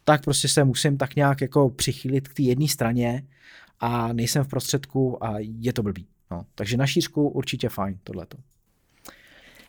[0.03, 3.27] Tak prostě se musím tak nějak jako přichýlit k té jedné straně
[3.79, 6.07] a nejsem v prostředku a je to blbý.
[6.31, 8.37] No, takže na šířku určitě fajn tohleto.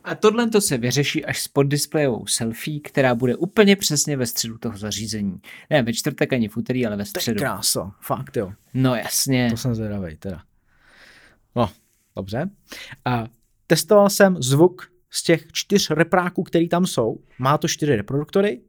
[0.07, 4.59] A tohle to se vyřeší až s poddisplejovou selfie, která bude úplně přesně ve středu
[4.59, 5.41] toho zařízení.
[5.71, 7.39] Ne ve čtvrtek ani v úterý, ale ve To je středu.
[7.39, 8.53] kráso, fakt jo.
[8.75, 9.51] No jasně.
[9.51, 10.43] To jsem zvědavý teda.
[11.57, 11.71] No,
[12.17, 12.51] dobře.
[13.05, 13.25] A
[13.67, 17.19] testoval jsem zvuk z těch čtyř repráků, který tam jsou.
[17.39, 18.61] Má to čtyři reproduktory,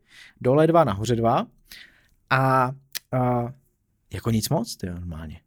[0.42, 1.48] dole dva, nahoře dva.
[2.30, 2.72] A,
[3.12, 3.54] a
[4.14, 5.42] jako nic moc, ty normálně.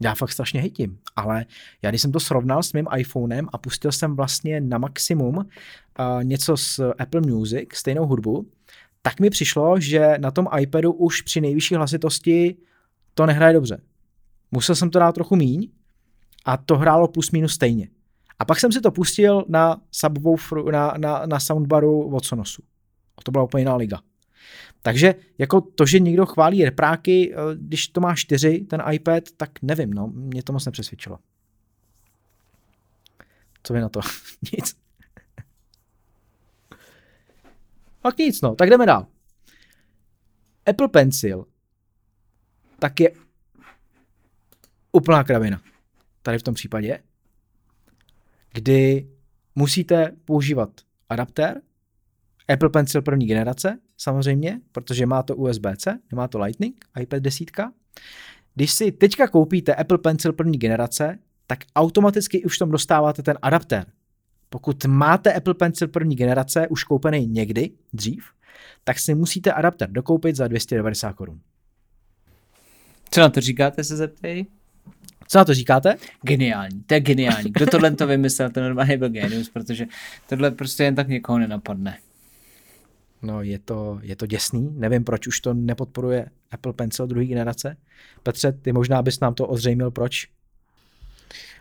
[0.00, 1.46] Já fakt strašně hejtím, ale
[1.82, 5.44] já když jsem to srovnal s mým iPhonem a pustil jsem vlastně na maximum uh,
[6.22, 8.46] něco z Apple Music, stejnou hudbu,
[9.02, 12.56] tak mi přišlo, že na tom iPadu už při nejvyšší hlasitosti
[13.14, 13.80] to nehraje dobře.
[14.50, 15.68] Musel jsem to dát trochu míň
[16.44, 17.88] a to hrálo plus minus stejně.
[18.38, 22.62] A pak jsem si to pustil na subwooferu, na, na, na soundbaru od Sonosu.
[23.18, 24.00] A to byla úplně jiná liga.
[24.82, 29.62] Takže jako to, že někdo chválí repráky, eh, když to má čtyři, ten iPad, tak
[29.62, 31.18] nevím, no, mě to moc nepřesvědčilo.
[33.62, 34.00] Co vy na to?
[34.52, 34.76] nic.
[38.02, 39.06] Tak nic, no, tak jdeme dál.
[40.66, 41.46] Apple Pencil
[42.78, 43.10] tak je
[44.92, 45.62] úplná kravina.
[46.22, 47.02] Tady v tom případě,
[48.52, 49.08] kdy
[49.54, 51.60] musíte používat adaptér,
[52.48, 57.50] Apple Pencil první generace, samozřejmě, protože má to USB-C, nemá to Lightning, iPad 10.
[58.54, 63.86] Když si teďka koupíte Apple Pencil první generace, tak automaticky už tam dostáváte ten adaptér.
[64.48, 68.24] Pokud máte Apple Pencil první generace už koupený někdy, dřív,
[68.84, 71.40] tak si musíte adaptér dokoupit za 290 korun.
[73.10, 74.46] Co na to říkáte, se zeptej?
[75.28, 75.96] Co na to říkáte?
[76.22, 77.50] Geniální, to je geniální.
[77.50, 79.86] Kdo tohle to vymyslel, to normálně byl genius, protože
[80.28, 81.98] tohle prostě jen tak někoho nenapadne.
[83.22, 87.76] No je to, je to děsný, nevím proč už to nepodporuje Apple Pencil druhé generace.
[88.22, 90.28] Petře, ty možná bys nám to ozřejmil, proč?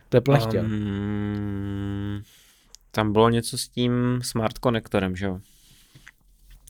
[0.10, 0.66] To je plechtěl.
[0.66, 2.24] Um,
[2.92, 5.40] tam bylo něco s tím smart konektorem, že jo?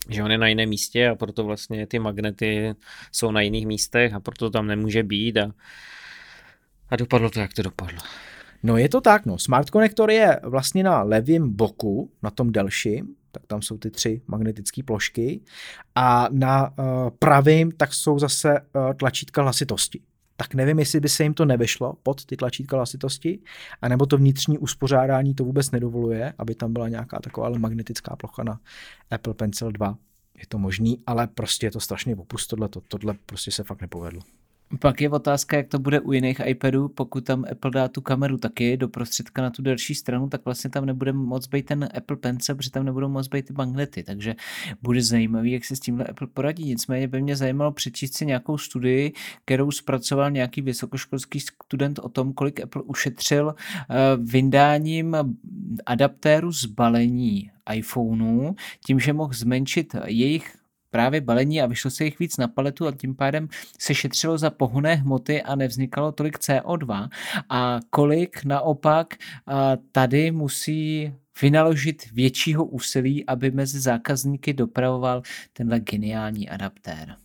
[0.10, 2.76] Že on je na jiném místě a proto vlastně ty magnety
[3.12, 5.52] jsou na jiných místech a proto tam nemůže být a,
[6.90, 8.00] a dopadlo to, jak to dopadlo.
[8.64, 9.40] No je to tak, no.
[9.40, 14.22] Smart konektor je vlastně na levém boku, na tom delším, tak tam jsou ty tři
[14.28, 15.42] magnetické plošky
[15.96, 20.02] a na uh, pravým tak jsou zase uh, tlačítka hlasitosti.
[20.38, 23.40] Tak nevím, jestli by se jim to nevyšlo pod ty tlačítka hlasitosti,
[23.82, 28.60] anebo to vnitřní uspořádání to vůbec nedovoluje, aby tam byla nějaká taková magnetická plocha na
[29.12, 29.98] Apple Pencil 2.
[30.38, 34.22] Je to možný, ale prostě je to strašně opust tohle, tohle prostě se fakt nepovedlo.
[34.80, 38.38] Pak je otázka, jak to bude u jiných iPadů, pokud tam Apple dá tu kameru
[38.38, 42.18] taky do prostředka na tu delší stranu, tak vlastně tam nebude moc být ten Apple
[42.18, 44.36] Pencil, protože tam nebudou moc být ty magnety, takže
[44.82, 46.66] bude zajímavý, jak se s tímhle Apple poradí.
[46.66, 49.14] Nicméně by mě zajímalo přečíst si nějakou studii,
[49.46, 55.18] kterou zpracoval nějaký vysokoškolský student o tom, kolik Apple ušetřil eh, vyndáním
[55.86, 60.65] adaptéru z balení iPhoneů, tím, že mohl zmenšit jejich
[60.96, 63.48] právě balení a vyšlo se jich víc na paletu a tím pádem
[63.80, 67.10] se šetřilo za pohonné hmoty a nevznikalo tolik CO2
[67.50, 69.14] a kolik naopak
[69.92, 75.22] tady musí vynaložit většího úsilí, aby mezi zákazníky dopravoval
[75.54, 77.16] tenhle geniální adaptér.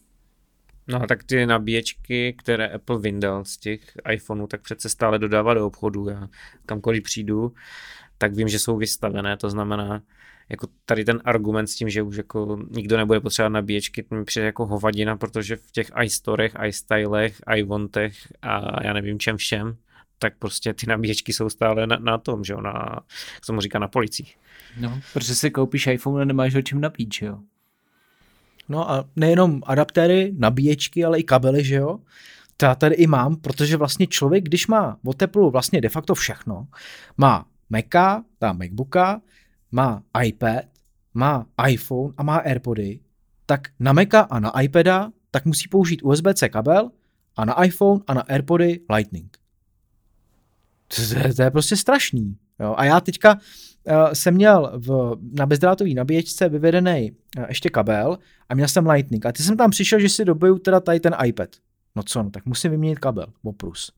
[0.88, 3.80] No a tak ty nabíječky, které Apple vyndal z těch
[4.12, 6.08] iPhoneů, tak přece stále dodává do obchodu.
[6.08, 6.28] Já
[6.66, 7.54] kamkoliv přijdu,
[8.18, 10.02] tak vím, že jsou vystavené, to znamená,
[10.50, 14.46] jako tady ten argument s tím, že už jako nikdo nebude potřebovat nabíječky, mi přijde
[14.46, 19.76] jako hovadina, protože v těch iStorech, iStylech, iWantech a já nevím čem všem,
[20.18, 23.00] tak prostě ty nabíječky jsou stále na, na tom, že jo, na,
[23.34, 24.36] jak se mu říká, na policích.
[24.80, 27.38] No, protože si koupíš iPhone a nemáš ho čím napít, že jo.
[28.68, 31.98] No a nejenom adaptéry, nabíječky, ale i kabely, že jo.
[32.56, 36.14] To já tady i mám, protože vlastně člověk, když má od Apple vlastně de facto
[36.14, 36.66] všechno,
[37.16, 39.20] má Maca, má Macbooka,
[39.72, 40.64] má iPad,
[41.14, 43.00] má iPhone a má AirPody,
[43.46, 46.90] tak na Maca a na iPada tak musí použít USB-C kabel
[47.36, 49.36] a na iPhone a na AirPody Lightning.
[50.88, 52.36] To, to, je prostě strašný.
[52.60, 52.74] Jo?
[52.76, 58.54] A já teďka uh, jsem měl v, na bezdrátový nabíječce vyvedený uh, ještě kabel a
[58.54, 59.26] měl jsem Lightning.
[59.26, 61.48] A ty jsem tam přišel, že si dobiju teda tady ten iPad.
[61.96, 63.92] No co, no tak musím vyměnit kabel, oprus.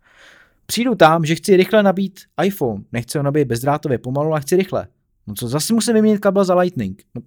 [0.66, 4.87] Přijdu tam, že chci rychle nabít iPhone, nechci ho nabít bezdrátově pomalu, a chci rychle.
[5.26, 7.02] No co, zase musím vyměnit kabel za Lightning.
[7.14, 7.22] No,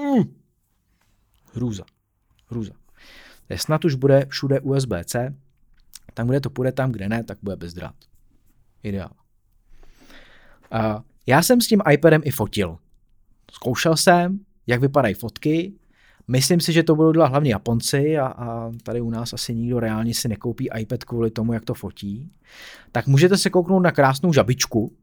[0.00, 0.34] mm.
[1.54, 1.84] Hrůza.
[2.46, 2.72] Hrůza.
[3.48, 5.34] Je snad už bude všude USB-C,
[6.14, 7.94] tam, kde to půjde, tam, kde ne, tak bude bezdrát.
[8.82, 9.10] Ideál.
[10.70, 12.78] A já jsem s tím iPadem i fotil.
[13.52, 15.72] Zkoušel jsem, jak vypadají fotky.
[16.28, 19.80] Myslím si, že to budou dělat hlavně Japonci a, a tady u nás asi nikdo
[19.80, 22.32] reálně si nekoupí iPad kvůli tomu, jak to fotí.
[22.92, 24.96] Tak můžete se kouknout na krásnou žabičku,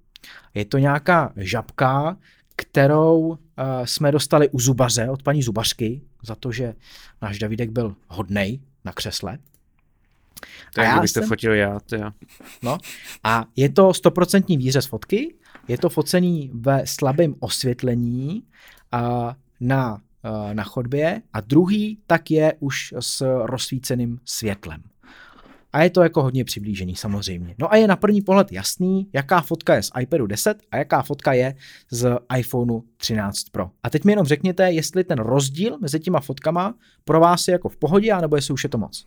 [0.54, 2.18] je to nějaká žabka,
[2.56, 3.38] kterou uh,
[3.86, 6.74] jsme dostali u zubaře od paní zubařky za to, že
[7.22, 9.38] náš Davidek byl hodnej na křesle.
[10.76, 11.30] To je, kdybyste jsem...
[11.30, 12.14] fotil já, to já.
[12.64, 12.78] No,
[13.24, 15.36] a je to stoprocentní výřez fotky,
[15.68, 18.44] je to focený ve slabém osvětlení
[18.94, 24.84] uh, na, uh, na chodbě a druhý tak je už s rozsvíceným světlem.
[25.74, 27.56] A je to jako hodně přiblížený samozřejmě.
[27.60, 31.02] No a je na první pohled jasný, jaká fotka je z iPadu 10 a jaká
[31.02, 31.56] fotka je
[31.92, 33.70] z iPhoneu 13 Pro.
[33.84, 37.70] A teď mi jenom řekněte, jestli ten rozdíl mezi těma fotkama pro vás je jako
[37.70, 39.06] v pohodě, anebo jestli už je to moc.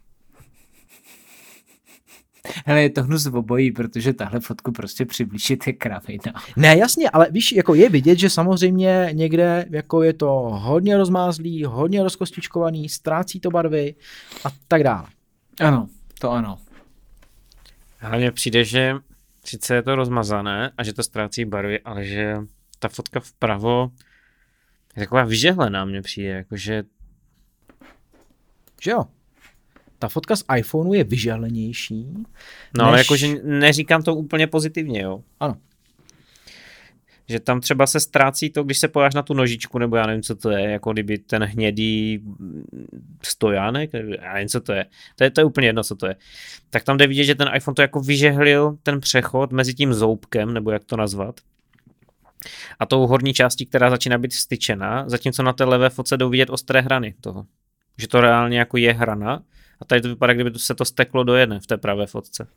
[2.66, 6.32] Hele, je to hnus v obojí, protože tahle fotku prostě přiblížit je kravina.
[6.56, 11.64] Ne, jasně, ale víš, jako je vidět, že samozřejmě někde jako je to hodně rozmázlý,
[11.64, 13.94] hodně rozkostičkovaný, ztrácí to barvy
[14.44, 15.06] a tak dále.
[15.60, 16.58] Ano, to ano.
[17.98, 18.94] Hlavně přijde, že
[19.44, 22.36] sice je to rozmazané a že to ztrácí barvy, ale že
[22.78, 23.90] ta fotka vpravo
[24.96, 26.84] je taková vyžehlená, mně přijde, jakože...
[28.82, 29.04] Že jo?
[29.98, 32.06] ta fotka z iPhoneu je vyžehlenější.
[32.78, 35.22] No ale než- jakože neříkám to úplně pozitivně, jo.
[35.40, 35.56] Ano.
[37.28, 40.22] Že tam třeba se ztrácí to, když se pojáš na tu nožičku, nebo já nevím,
[40.22, 42.20] co to je, jako kdyby ten hnědý
[43.22, 43.90] stojánek,
[44.22, 44.86] já nevím, co to je.
[45.16, 46.16] To je, to je úplně jedno, co to je.
[46.70, 50.54] Tak tam jde vidět, že ten iPhone to jako vyžehlil ten přechod mezi tím zoubkem,
[50.54, 51.40] nebo jak to nazvat,
[52.78, 56.50] a tou horní částí, která začíná být vstyčená, zatímco na té levé fotce jdou vidět
[56.50, 57.46] ostré hrany toho.
[57.98, 59.42] Že to reálně jako je hrana
[59.80, 62.48] a tady to vypadá, kdyby se to steklo do jedné v té pravé fotce.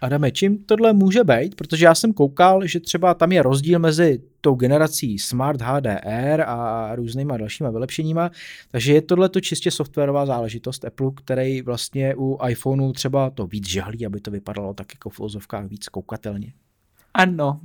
[0.00, 1.54] Adame, čím tohle může být?
[1.54, 6.90] Protože já jsem koukal, že třeba tam je rozdíl mezi tou generací Smart HDR a
[6.94, 8.30] různýma dalšíma vylepšeníma,
[8.70, 13.68] takže je tohle to čistě softwarová záležitost Apple, který vlastně u iPhoneu třeba to víc
[13.68, 16.52] žehlí, aby to vypadalo tak jako v ozovkách víc koukatelně.
[17.14, 17.60] Ano.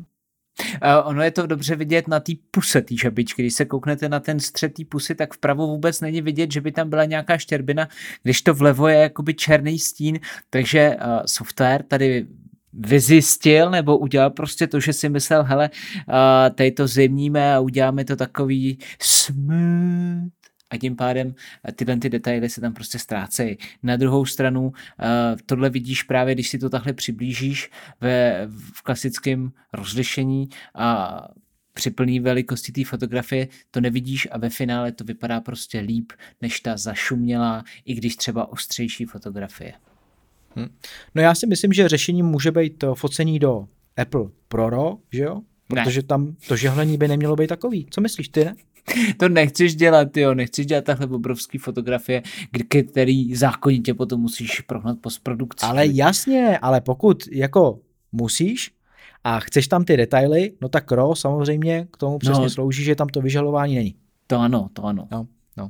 [0.84, 3.42] Uh, ono je to dobře vidět na té puse té žabičky.
[3.42, 6.72] Když se kouknete na ten střed té pusy, tak vpravo vůbec není vidět, že by
[6.72, 7.88] tam byla nějaká štěrbina,
[8.24, 12.28] když to vlevo je jakoby černý stín, takže uh, software tady
[12.74, 18.06] vyzjistil nebo udělal prostě to, že si myslel, hele, uh, tady to zimníme a uděláme
[18.06, 20.35] to takový smooth
[20.70, 21.36] a tím pádem
[21.68, 23.58] eh, tyhle ty detaily se tam prostě ztrácejí.
[23.84, 25.06] Na druhou stranu eh,
[25.46, 31.20] tohle vidíš právě, když si to takhle přiblížíš ve, v klasickém rozlišení a
[31.74, 36.60] při plné velikosti té fotografie to nevidíš a ve finále to vypadá prostě líp, než
[36.60, 39.74] ta zašumělá, i když třeba ostřejší fotografie.
[41.16, 45.42] No já si myslím, že řešením může být focení do Apple ProRAW, že jo?
[45.74, 45.84] Ne.
[45.84, 47.88] Protože tam to žehlení by nemělo být takový.
[47.90, 48.56] Co myslíš ty, ne?
[49.18, 52.24] To nechceš dělat, jo, nechceš dělat takhle obrovský fotografie,
[52.92, 55.66] který zákonitě potom musíš prohnat postprodukci.
[55.66, 57.80] Ale jasně, ale pokud jako
[58.12, 58.72] musíš
[59.24, 62.50] a chceš tam ty detaily, no tak RAW samozřejmě k tomu přesně No.
[62.50, 63.96] slouží, že tam to vyžalování není.
[64.28, 65.08] To ano, to ano.
[65.12, 65.28] No,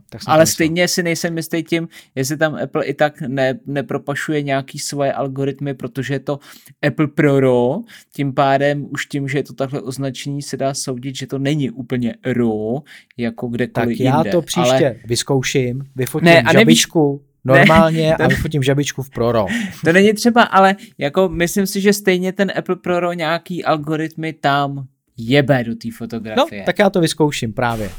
[0.09, 0.53] tak jsem Ale myslel.
[0.53, 5.73] stejně si nejsem jistý tím, jestli tam Apple i tak ne, nepropašuje nějaký svoje algoritmy,
[5.73, 6.39] protože je to
[6.87, 7.81] Apple Pro RAW,
[8.15, 11.69] tím pádem už tím, že je to takhle označení, se dá soudit, že to není
[11.69, 12.81] úplně RAW,
[13.17, 14.31] jako Tak kdekoliv já jinde.
[14.31, 19.03] to příště Ale vyzkouším, vyfotím Ne, a nevíš- žabičku normálně to a ne- vyfotím žabičku
[19.03, 19.47] v ProRAW.
[19.85, 24.33] to není třeba, ale jako myslím si, že stejně ten Apple Pro RAW nějaký algoritmy
[24.33, 24.85] tam
[25.17, 26.63] jebe do té No, fotografie.
[26.63, 27.89] tak já to vyzkouším právě.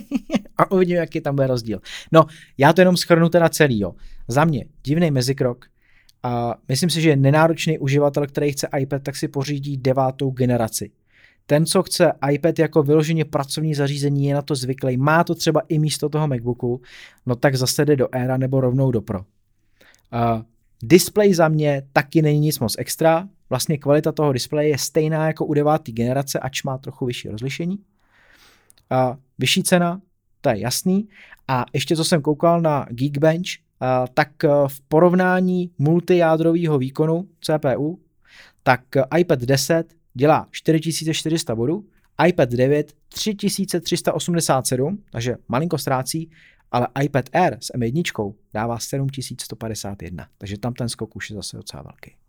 [0.56, 1.80] a uvidím, jaký tam bude rozdíl.
[2.12, 2.26] No,
[2.58, 3.94] já to jenom schrnu teda celý, jo.
[4.28, 5.66] Za mě divný mezikrok.
[6.22, 10.90] A myslím si, že nenáročný uživatel, který chce iPad, tak si pořídí devátou generaci.
[11.46, 15.62] Ten, co chce iPad jako vyloženě pracovní zařízení, je na to zvyklý, má to třeba
[15.68, 16.80] i místo toho MacBooku,
[17.26, 19.18] no tak zase jde do Aira nebo rovnou do Pro.
[19.20, 19.24] Uh,
[20.82, 25.46] display za mě taky není nic moc extra, vlastně kvalita toho displeje je stejná jako
[25.46, 27.78] u deváté generace, ač má trochu vyšší rozlišení.
[27.78, 30.00] Uh, vyšší cena,
[30.40, 31.08] to je jasný.
[31.48, 33.48] A ještě co jsem koukal na Geekbench,
[34.14, 38.00] tak uh, v porovnání multijádrového výkonu CPU,
[38.62, 41.84] tak uh, iPad 10 dělá 4400 bodů,
[42.26, 46.30] iPad 9 3387, takže malinko ztrácí,
[46.70, 51.82] ale iPad Air s M1 dává 7151, takže tam ten skok už je zase docela
[51.82, 52.25] velký.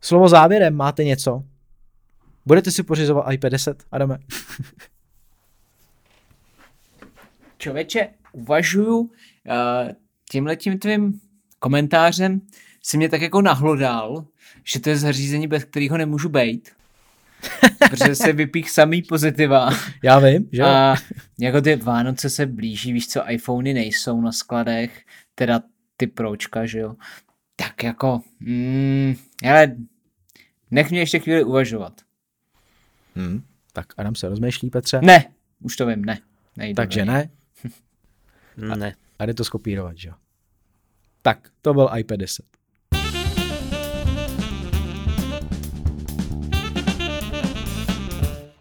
[0.00, 1.44] Slovo závěrem, máte něco?
[2.46, 4.18] Budete si pořizovat iPad 10, Adame?
[7.58, 9.08] Člověče, uvažuju, uh,
[10.30, 11.20] tímhletím tvým
[11.58, 12.40] komentářem
[12.82, 14.26] si mě tak jako nahlodal,
[14.64, 16.78] že to je zařízení, bez kterého nemůžu bejt.
[17.90, 19.70] protože se vypích samý pozitiva.
[20.02, 20.68] Já vím, že jo?
[20.68, 20.94] A
[21.38, 25.00] jako ty Vánoce se blíží, víš co, iPhony nejsou na skladech,
[25.34, 25.60] teda
[25.96, 26.94] ty pročka, že jo.
[27.58, 29.14] Tak jako, mm,
[29.48, 29.76] ale
[30.70, 32.00] nech mě ještě chvíli uvažovat.
[33.14, 33.42] Hmm.
[33.72, 35.00] Tak Adam se rozmýšlí, Petře.
[35.02, 35.24] Ne,
[35.60, 36.18] už to vím, ne.
[36.56, 37.30] Nejde Takže ne.
[38.76, 38.94] Ne.
[39.18, 40.14] A jde to skopírovat, že jo?
[41.22, 42.44] Tak, to byl iPad 10.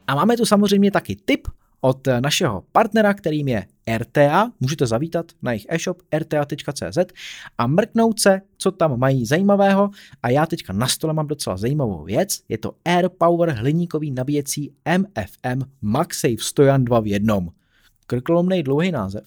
[0.08, 1.48] A máme tu samozřejmě taky tip
[1.88, 3.66] od našeho partnera, kterým je
[3.98, 4.52] RTA.
[4.60, 6.98] Můžete zavítat na jejich e-shop rta.cz
[7.58, 9.90] a mrknout se, co tam mají zajímavého.
[10.24, 12.40] A já teďka na stole mám docela zajímavou věc.
[12.50, 17.50] Je to Air Power hliníkový nabíjecí MFM MagSafe Stojan 2 v jednom.
[18.08, 19.24] Krkolomnej dlouhý název.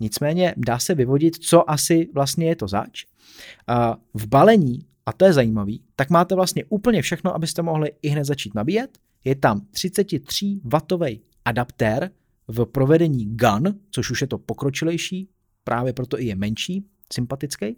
[0.00, 3.04] Nicméně dá se vyvodit, co asi vlastně je to zač.
[4.14, 8.24] V balení, a to je zajímavý, tak máte vlastně úplně všechno, abyste mohli i hned
[8.24, 8.98] začít nabíjet.
[9.24, 12.10] Je tam 33W adaptér
[12.48, 15.28] v provedení GAN, což už je to pokročilejší,
[15.64, 17.76] právě proto i je menší, sympatický.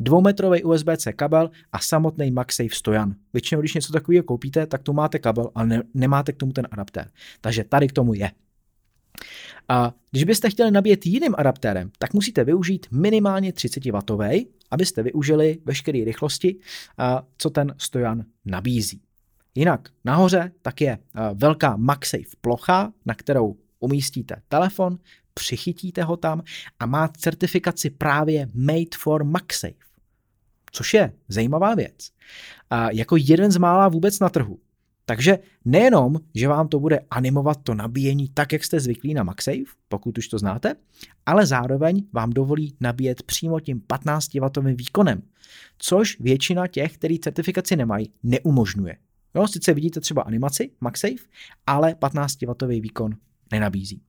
[0.00, 3.14] Dvoumetrový USB-C kabel a samotný MagSafe stojan.
[3.32, 6.68] Většinou, když něco takového koupíte, tak tu máte kabel, ale ne, nemáte k tomu ten
[6.70, 7.10] adaptér.
[7.40, 8.30] Takže tady k tomu je.
[9.68, 16.04] A když byste chtěli nabíjet jiným adaptérem, tak musíte využít minimálně 30W, abyste využili veškeré
[16.04, 16.56] rychlosti,
[17.38, 19.00] co ten stojan nabízí.
[19.54, 20.98] Jinak nahoře tak je
[21.34, 24.98] velká MagSafe plocha, na kterou umístíte telefon,
[25.34, 26.42] přichytíte ho tam
[26.80, 29.74] a má certifikaci právě Made for MagSafe,
[30.72, 32.10] což je zajímavá věc.
[32.70, 34.58] A jako jeden z mála vůbec na trhu.
[35.04, 39.62] Takže nejenom, že vám to bude animovat to nabíjení tak, jak jste zvyklí na MagSafe,
[39.88, 40.74] pokud už to znáte,
[41.26, 45.22] ale zároveň vám dovolí nabíjet přímo tím 15W výkonem,
[45.78, 48.96] což většina těch, který certifikaci nemají, neumožňuje.
[49.34, 51.24] Jo, sice vidíte třeba animaci MagSafe,
[51.66, 53.14] ale 15W výkon
[53.52, 54.02] nenabízí.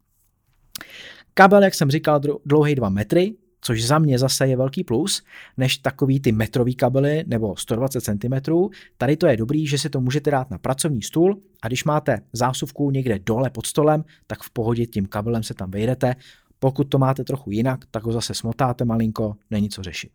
[1.33, 5.23] Kabel, jak jsem říkal, dlouhý 2 metry, což za mě zase je velký plus,
[5.57, 8.53] než takový ty metrový kabely nebo 120 cm.
[8.97, 12.19] Tady to je dobrý, že si to můžete dát na pracovní stůl a když máte
[12.33, 16.15] zásuvku někde dole pod stolem, tak v pohodě tím kabelem se tam vejdete.
[16.59, 20.11] Pokud to máte trochu jinak, tak ho zase smotáte malinko, není co řešit.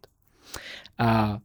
[0.99, 1.39] A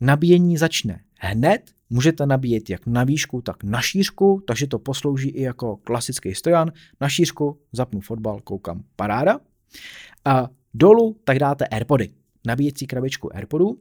[0.00, 5.42] nabíjení začne hned, můžete nabíjet jak na výšku, tak na šířku, takže to poslouží i
[5.42, 6.72] jako klasický stojan.
[7.00, 9.40] Na šířku zapnu fotbal, koukám, paráda.
[10.24, 12.10] A dolů tak dáte Airpody,
[12.46, 13.78] nabíjecí krabičku Airpodů.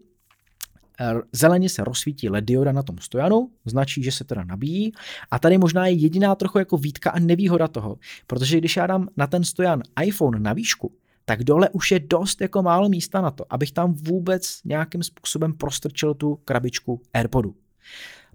[1.32, 4.92] Zeleně se rozsvítí LED dioda na tom stojanu, značí, že se teda nabíjí.
[5.32, 9.08] A tady možná je jediná trochu jako výtka a nevýhoda toho, protože když já dám
[9.18, 10.92] na ten stojan iPhone na výšku,
[11.30, 15.54] tak dole už je dost jako málo místa na to, abych tam vůbec nějakým způsobem
[15.54, 17.56] prostrčil tu krabičku AirPodu.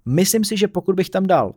[0.04, 1.54] Myslím si, že pokud bych tam dal uh,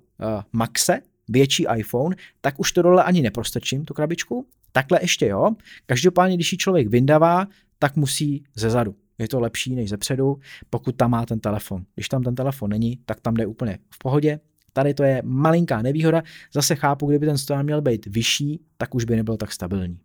[0.51, 4.47] Maxe, větší iPhone, tak už to dole ani neprostrčím, tu krabičku.
[4.71, 5.51] Takhle ještě jo.
[5.85, 7.47] Každopádně, když ji člověk vyndává,
[7.79, 8.95] tak musí ze zadu.
[9.17, 11.85] Je to lepší než ze předu, pokud tam má ten telefon.
[11.95, 14.39] Když tam ten telefon není, tak tam jde úplně v pohodě.
[14.73, 16.23] Tady to je malinká nevýhoda.
[16.53, 19.99] Zase chápu, kdyby ten stojan měl být vyšší, tak už by nebyl tak stabilní.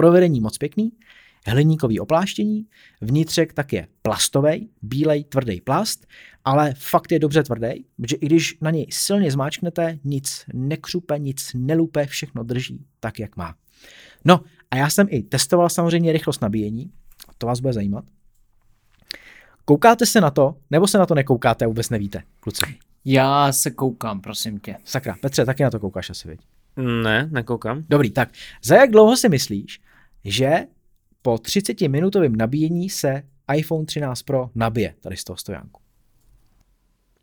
[0.00, 0.92] Provedení moc pěkný,
[1.46, 2.66] hliníkový opláštění,
[3.00, 6.06] vnitřek tak je plastový, bílej, tvrdý plast,
[6.44, 11.50] ale fakt je dobře tvrdý, protože i když na něj silně zmáčknete, nic nekřupe, nic
[11.54, 13.54] nelupe, všechno drží tak, jak má.
[14.24, 14.40] No
[14.70, 16.90] a já jsem i testoval samozřejmě rychlost nabíjení,
[17.38, 18.04] to vás bude zajímat.
[19.64, 22.62] Koukáte se na to, nebo se na to nekoukáte a vůbec nevíte, kluci?
[23.04, 24.76] Já se koukám, prosím tě.
[24.84, 26.40] Sakra, Petře, taky na to koukáš asi, viď?
[27.02, 27.84] Ne, nekoukám.
[27.88, 28.28] Dobrý, tak
[28.64, 29.80] za jak dlouho si myslíš,
[30.24, 30.66] že
[31.22, 33.22] po 30 minutovém nabíjení se
[33.54, 35.80] iPhone 13 Pro nabije tady z toho stojánku?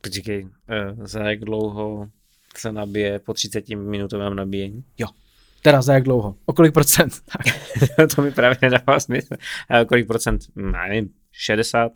[0.02, 0.50] Počkej, uh,
[1.06, 2.10] za jak dlouho
[2.58, 4.84] se nabije po 30 minutovém nabíjení?
[4.98, 5.08] Jo,
[5.62, 6.36] teda za jak dlouho?
[6.46, 7.14] O kolik procent?
[8.16, 9.34] to mi právě nedává smysl.
[9.34, 10.42] Uh, kolik procent?
[10.56, 11.92] Hm, nevím, 60?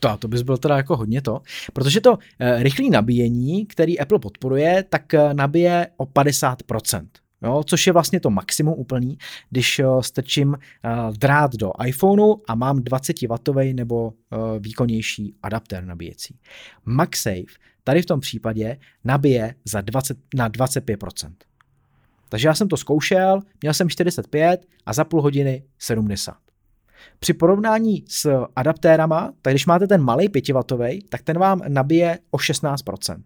[0.00, 1.40] To, to bys byl teda jako hodně to,
[1.72, 2.18] protože to uh,
[2.58, 7.06] rychlé nabíjení, který Apple podporuje, tak nabije o 50%.
[7.44, 9.18] Jo, což je vlastně to maximum úplný,
[9.50, 14.12] když uh, strčím uh, drát do iPhoneu a mám 20W nebo uh,
[14.58, 16.38] výkonnější adaptér nabíjecí.
[16.84, 21.32] MagSafe tady v tom případě nabije za 20, na 25%.
[22.28, 26.36] Takže já jsem to zkoušel, měl jsem 45 a za půl hodiny 70.
[27.18, 32.36] Při porovnání s adaptérama, tak když máte ten malý 5W, tak ten vám nabije o
[32.36, 33.22] 16%.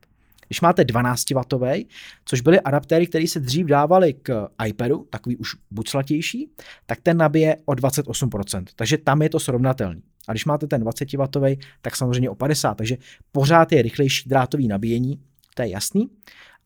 [0.49, 1.86] Když máte 12W,
[2.24, 6.51] což byly adaptéry, které se dřív dávaly k iPadu, takový už buclatější,
[6.86, 8.64] tak ten nabije o 28%.
[8.76, 10.03] Takže tam je to srovnatelný.
[10.28, 12.96] A když máte ten 20W, tak samozřejmě o 50, takže
[13.32, 15.22] pořád je rychlejší drátový nabíjení,
[15.55, 16.09] to je jasný,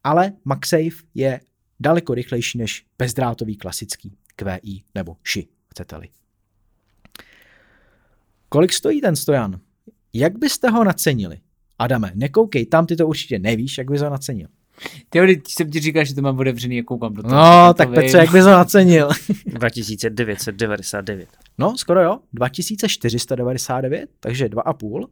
[0.05, 1.41] ale MagSafe je
[1.81, 6.09] daleko rychlejší než bezdrátový klasický QI nebo SHI, chcete-li.
[8.49, 9.61] Kolik stojí ten stojan?
[10.13, 11.39] Jak byste ho nacenili?
[11.83, 14.49] Adame, nekoukej tam, ty to určitě nevíš, jak bys ho nacenil.
[15.11, 17.35] Ty když jsem ti říkal, že to mám otevřený a koukám do toho.
[17.35, 19.09] No, tak Petře, jak bys ho nacenil?
[19.47, 21.29] 2999.
[21.59, 25.07] No, skoro jo, 2499, takže 2,5.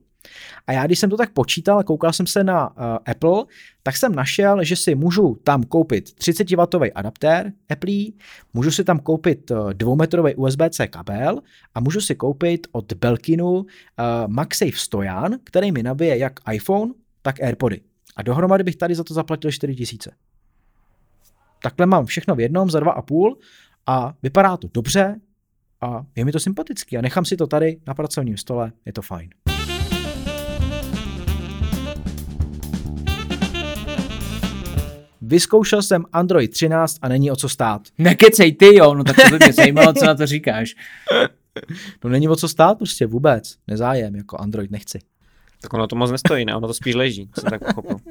[0.66, 3.44] A já, když jsem to tak počítal a koukal jsem se na uh, Apple,
[3.82, 7.92] tak jsem našel, že si můžu tam koupit 30W adaptér Apple,
[8.54, 11.40] můžu si tam koupit uh, 2metrový USB-C kabel
[11.74, 13.64] a můžu si koupit od Belkinu uh,
[14.26, 16.92] MagSafe stojan, který mi nabije jak iPhone,
[17.22, 17.80] tak AirPody.
[18.16, 20.10] A dohromady bych tady za to zaplatil 4000.
[21.62, 23.34] Takhle mám všechno v jednom za 2,5
[23.86, 25.20] a vypadá to dobře
[25.80, 29.02] a je mi to sympatický a nechám si to tady na pracovním stole, je to
[29.02, 29.30] fajn.
[35.30, 37.82] Vyzkoušel jsem Android 13 a není o co stát.
[37.98, 40.74] Nekecej ty jo, no tak to by mě zajímalo, co na to říkáš.
[42.04, 44.98] No není o co stát prostě vůbec, nezájem, jako Android nechci.
[45.62, 46.54] Tak ono to moc nestojí, ne?
[46.54, 47.96] Ono to spíš leží, co tak pochopil.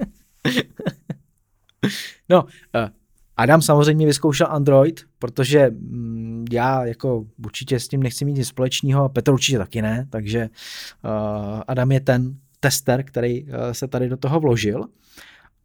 [2.30, 2.49] no, uh,
[3.38, 9.09] Adam samozřejmě vyzkoušel Android, protože mm, já jako určitě s tím nechci mít nic společného,
[9.09, 10.49] Petr určitě taky ne, takže
[11.03, 14.86] uh, Adam je ten tester, který uh, se tady do toho vložil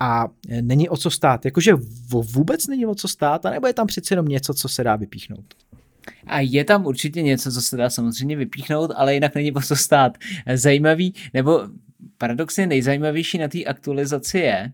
[0.01, 0.28] a
[0.61, 1.45] není o co stát.
[1.45, 1.74] Jakože
[2.09, 5.55] vůbec není o co stát, anebo je tam přeci jenom něco, co se dá vypíchnout.
[6.26, 9.76] A je tam určitě něco, co se dá samozřejmě vypíchnout, ale jinak není o co
[9.76, 10.18] stát.
[10.55, 11.61] Zajímavý, nebo
[12.18, 14.72] paradoxně nejzajímavější na té aktualizaci je,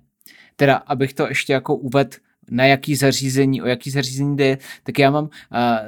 [0.56, 2.16] teda abych to ještě jako uvedl
[2.50, 5.30] na jaký zařízení, o jaký zařízení jde, tak já mám uh,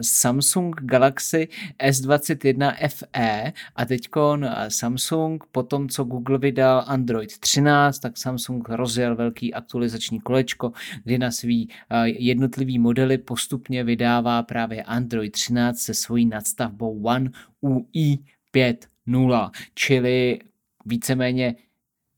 [0.01, 1.49] Samsung Galaxy
[1.89, 8.69] S21 FE a teď uh, Samsung po tom, co Google vydal Android 13, tak Samsung
[8.69, 10.73] rozjel velký aktualizační kolečko,
[11.05, 17.31] kdy na svý uh, jednotlivý modely postupně vydává právě Android 13 se svojí nadstavbou One
[17.61, 18.19] UI
[18.55, 20.39] 5.0, čili
[20.87, 21.55] víceméně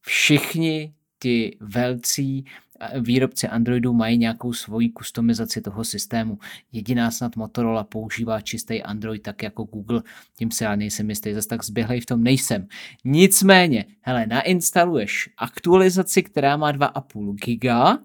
[0.01, 2.45] všichni ti velcí
[3.01, 6.39] výrobci Androidu mají nějakou svoji kustomizaci toho systému.
[6.73, 10.03] Jediná snad Motorola používá čistý Android tak jako Google,
[10.39, 12.67] tím se já nejsem jistý, zase tak zběhlej v tom nejsem.
[13.05, 17.99] Nicméně, hele, nainstaluješ aktualizaci, která má 2,5 giga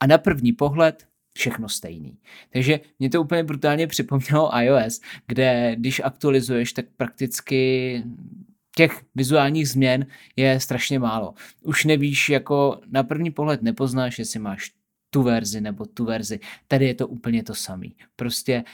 [0.00, 2.18] a na první pohled všechno stejný.
[2.52, 8.02] Takže mě to úplně brutálně připomnělo iOS, kde když aktualizuješ, tak prakticky
[8.76, 10.06] těch vizuálních změn
[10.36, 11.34] je strašně málo.
[11.62, 14.72] Už nevíš, jako na první pohled nepoznáš, jestli máš
[15.10, 16.40] tu verzi nebo tu verzi.
[16.68, 17.96] Tady je to úplně to samý.
[18.16, 18.64] Prostě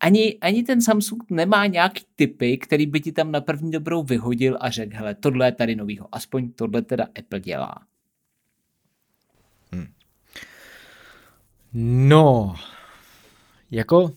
[0.00, 4.58] ani, ani ten Samsung nemá nějaký typy, který by ti tam na první dobrou vyhodil
[4.60, 6.08] a řekl, hele, tohle je tady novýho.
[6.12, 7.74] Aspoň tohle teda Apple dělá.
[9.72, 9.86] Hmm.
[12.08, 12.56] No,
[13.70, 14.12] jako,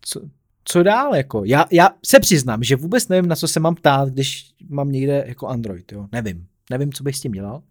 [0.00, 0.20] co,
[0.64, 1.44] co dál, jako?
[1.44, 5.24] Já, já se přiznám, že vůbec nevím, na co se mám ptát, když mám někde
[5.26, 6.46] jako Android, jo, nevím.
[6.70, 7.62] Nevím, co bych s tím dělal,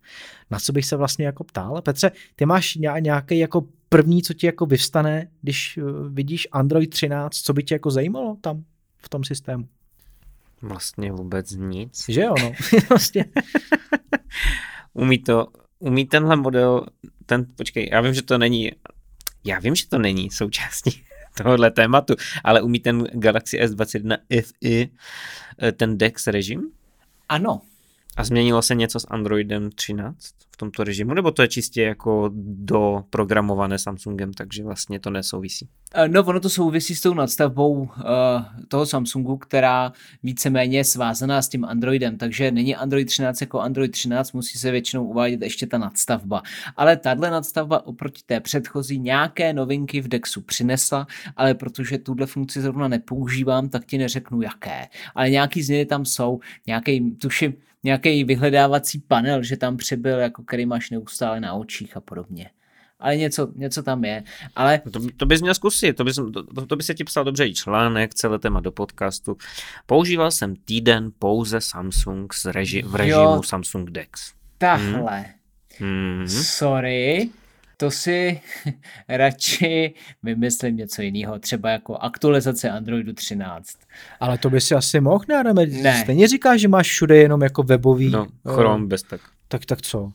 [0.51, 1.81] na co bych se vlastně jako ptal.
[1.81, 7.35] Petře, ty máš nějaký jako první, co ti jako vyvstane, když eh, vidíš Android 13,
[7.35, 8.63] co by tě jako zajímalo tam
[8.97, 9.67] v tom systému?
[10.61, 12.05] Vlastně vůbec nic.
[12.09, 12.51] Že jo, no.
[12.89, 13.25] vlastně.
[14.93, 15.47] umí to,
[15.79, 16.85] umí tenhle model,
[17.25, 18.71] ten, počkej, já vím, že to není,
[19.43, 21.03] já vím, že to není součástí
[21.37, 24.87] tohohle tématu, ale umí ten Galaxy S21 FE
[25.71, 26.71] ten DeX režim?
[27.29, 27.61] Ano.
[28.17, 30.17] A změnilo se něco s Androidem 13
[30.51, 35.67] v tomto režimu, nebo to je čistě jako doprogramované Samsungem, takže vlastně to nesouvisí?
[35.93, 37.87] Eh, no, ono to souvisí s tou nadstavbou uh,
[38.67, 39.93] toho Samsungu, která
[40.23, 44.71] víceméně je svázaná s tím Androidem, takže není Android 13 jako Android 13, musí se
[44.71, 46.41] většinou uvádět ještě ta nadstavba.
[46.77, 51.07] Ale tahle nadstavba oproti té předchozí nějaké novinky v DeXu přinesla,
[51.37, 54.87] ale protože tuhle funkci zrovna nepoužívám, tak ti neřeknu jaké.
[55.15, 57.53] Ale nějaký změny tam jsou, nějaký, tuším,
[57.83, 62.49] nějaký vyhledávací panel, že tam přibyl, jako který máš neustále na očích a podobně
[63.03, 64.23] ale něco, něco tam je.
[64.55, 64.81] Ale...
[64.91, 66.15] To, to bys měl zkusit, to, bys,
[66.55, 69.37] to, to by se ti psal dobře i článek, celé téma do podcastu.
[69.85, 74.33] Používal jsem týden pouze Samsung z reži, v režimu jo, Samsung DeX.
[74.57, 75.25] Tahle.
[75.79, 76.17] Hmm.
[76.17, 76.27] hmm.
[76.27, 77.29] Sorry,
[77.83, 78.41] to si
[79.09, 83.77] radši vymyslím něco jiného, třeba jako aktualizace Androidu 13.
[84.19, 85.43] Ale to by si asi mohl, ne?
[85.53, 85.99] ne.
[86.03, 88.09] Stejně říkáš, že máš všude jenom jako webový...
[88.09, 89.21] No, Chrome uh, bez tak.
[89.47, 90.11] Tak, tak co?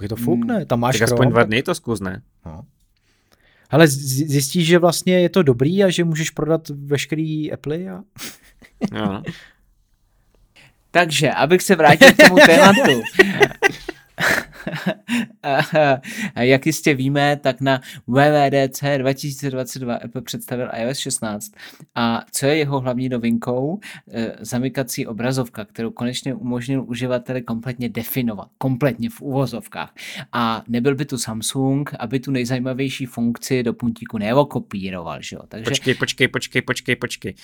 [0.00, 0.66] Je to fuk, ne?
[0.66, 2.22] Tam máš tak aspoň dva dny to zkus, ne?
[2.46, 2.62] No.
[3.70, 8.02] Ale zjistíš, že vlastně je to dobrý a že můžeš prodat veškerý Apple a...
[8.92, 9.22] no.
[10.90, 13.02] Takže, abych se vrátil k tomu tématu.
[16.36, 21.52] Jak jistě víme, tak na WWDC 2022 Apple představil iOS 16
[21.94, 23.80] a co je jeho hlavní novinkou?
[24.10, 29.94] E, zamykací obrazovka, kterou konečně umožnil uživateli kompletně definovat, kompletně v uvozovkách.
[30.32, 35.42] A nebyl by tu Samsung, aby tu nejzajímavější funkci do puntíku neokopíroval, že jo?
[35.48, 35.70] Takže...
[35.70, 37.34] Počkej, počkej, počkej, počkej, počkej.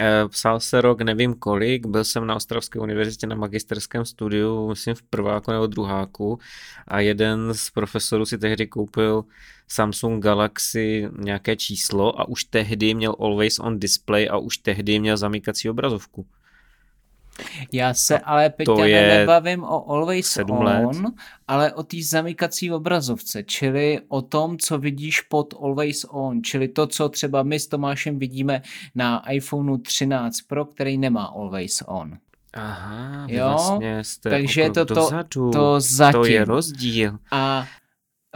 [0.00, 4.94] E, psal se rok nevím kolik, byl jsem na Ostravské univerzitě na magisterském studiu, myslím
[4.94, 6.21] v prváku nebo druháku
[6.88, 9.24] a jeden z profesorů si tehdy koupil
[9.68, 15.16] Samsung Galaxy nějaké číslo a už tehdy měl Always On Display a už tehdy měl
[15.16, 16.26] zamykací obrazovku.
[17.72, 20.96] Já se a ale Peťa nebavím o Always On, let.
[21.48, 26.86] ale o té zamykací obrazovce, čili o tom, co vidíš pod Always On, čili to,
[26.86, 28.62] co třeba my s Tomášem vidíme
[28.94, 32.18] na iPhoneu 13 Pro, který nemá Always On.
[32.52, 33.44] Aha, jo?
[33.48, 35.50] vlastně jste takže to, to, dozadu.
[35.50, 36.20] to zatím.
[36.20, 37.18] To je rozdíl.
[37.30, 37.66] A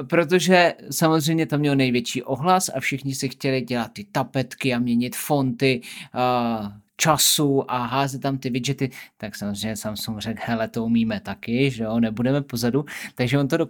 [0.08, 5.16] protože samozřejmě tam měl největší ohlas a všichni si chtěli dělat ty tapetky a měnit
[5.16, 5.80] fonty.
[6.12, 11.70] A času a házet tam ty widgety, tak samozřejmě Samsung řekl, hele, to umíme taky,
[11.70, 13.66] že jo, nebudeme pozadu, takže on to do,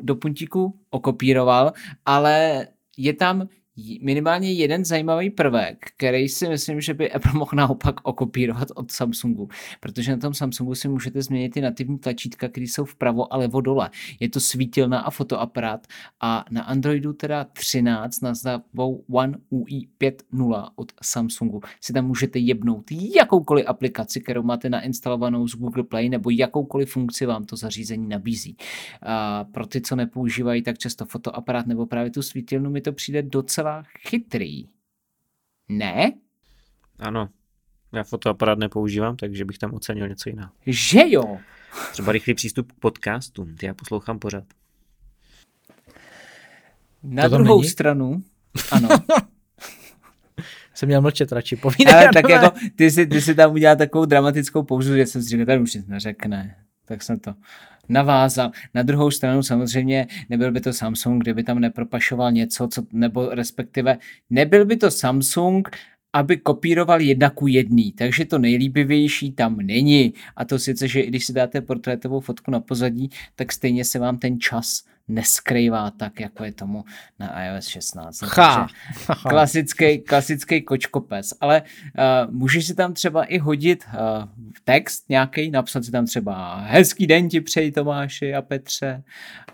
[0.00, 1.72] do puntíku okopíroval,
[2.06, 2.66] ale
[2.96, 3.48] je tam
[4.02, 9.48] minimálně jeden zajímavý prvek, který si myslím, že by Apple mohl naopak okopírovat od Samsungu,
[9.80, 13.60] protože na tom Samsungu si můžete změnit ty nativní tlačítka, které jsou vpravo a levo
[13.60, 13.90] dole.
[14.20, 15.86] Je to svítilna a fotoaparát
[16.20, 22.38] a na Androidu teda 13 na znakovou One UI 5.0 od Samsungu si tam můžete
[22.38, 22.84] jebnout
[23.16, 28.56] jakoukoliv aplikaci, kterou máte nainstalovanou z Google Play nebo jakoukoliv funkci vám to zařízení nabízí.
[29.02, 33.22] A pro ty, co nepoužívají tak často fotoaparát nebo právě tu svítilnu, mi to přijde
[33.22, 34.68] docela docela chytrý.
[35.68, 36.12] Ne?
[36.98, 37.28] Ano.
[37.92, 40.50] Já fotoaparát nepoužívám, takže bych tam ocenil něco jiného.
[40.66, 41.38] Že jo?
[41.92, 43.56] Třeba rychlý přístup k podcastům.
[43.56, 44.44] Ty já poslouchám pořád.
[47.02, 47.70] Na to druhou není?
[47.70, 48.22] stranu,
[48.70, 48.88] ano.
[50.74, 51.94] jsem měl mlčet radši, povídej.
[51.94, 55.28] Ale tak jako, ty jsi, ty jsi tam udělal takovou dramatickou pauzu, že jsem si
[55.28, 56.56] říkal, tady už nic neřekne.
[56.84, 57.34] Tak jsem to
[57.92, 58.50] navázal.
[58.74, 63.98] Na druhou stranu samozřejmě nebyl by to Samsung, kdyby tam nepropašoval něco, co, nebo respektive
[64.30, 65.68] nebyl by to Samsung,
[66.12, 70.14] aby kopíroval jedna ku jedný, takže to nejlíbivější tam není.
[70.36, 73.98] A to sice, že i když si dáte portrétovou fotku na pozadí, tak stejně se
[73.98, 76.84] vám ten čas neskrývá tak, jako je tomu
[77.18, 78.22] na iOS 16.
[78.22, 78.66] Ha.
[79.28, 81.34] klasický, klasický kočkopes.
[81.40, 84.28] Ale uh, můžeš si tam třeba i hodit uh,
[84.64, 89.02] text nějaký, napsat si tam třeba hezký den ti přeji Tomáši a Petře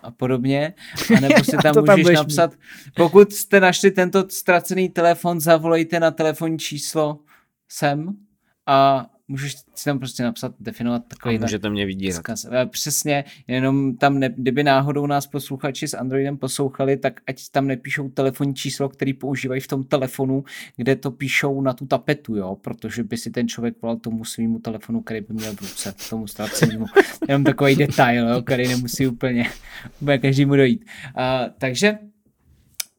[0.03, 0.73] a podobně.
[1.17, 2.93] A nebo si tam můžeš tam napsat, mít.
[2.95, 7.19] pokud jste našli tento ztracený telefon, zavolejte na telefonní číslo
[7.69, 8.13] sem
[8.65, 11.37] a můžeš si tam prostě napsat, definovat takový.
[11.37, 12.15] A můžete mě vydírat.
[12.15, 12.45] Vzkaz.
[12.69, 18.09] Přesně, jenom tam, ne, kdyby náhodou nás posluchači s Androidem poslouchali, tak ať tam nepíšou
[18.09, 20.43] telefonní číslo, který používají v tom telefonu,
[20.77, 24.59] kde to píšou na tu tapetu, jo, protože by si ten člověk volal tomu svýmu
[24.59, 26.85] telefonu, který by měl v ruce, tomu ztracenému.
[27.27, 29.49] jenom takový detail, jo, který nemusí úplně,
[30.01, 30.85] úplně každému dojít.
[31.17, 31.23] Uh,
[31.57, 31.97] takže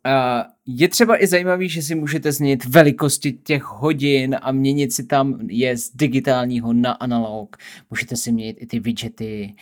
[0.06, 5.06] Uh, je třeba i zajímavý, že si můžete změnit velikosti těch hodin a měnit si
[5.06, 7.56] tam je z digitálního na analog.
[7.90, 9.54] Můžete si měnit i ty widgety.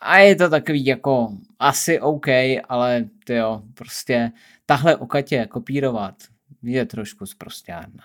[0.00, 2.26] A je to takový jako asi OK,
[2.68, 4.32] ale to jo, prostě
[4.66, 6.14] tahle okatě kopírovat
[6.62, 8.04] je trošku zprostárna.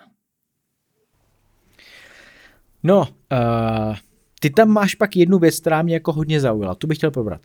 [2.82, 3.96] No, uh,
[4.40, 6.74] ty tam máš pak jednu věc, která mě jako hodně zaujala.
[6.74, 7.40] Tu bych chtěl probrat.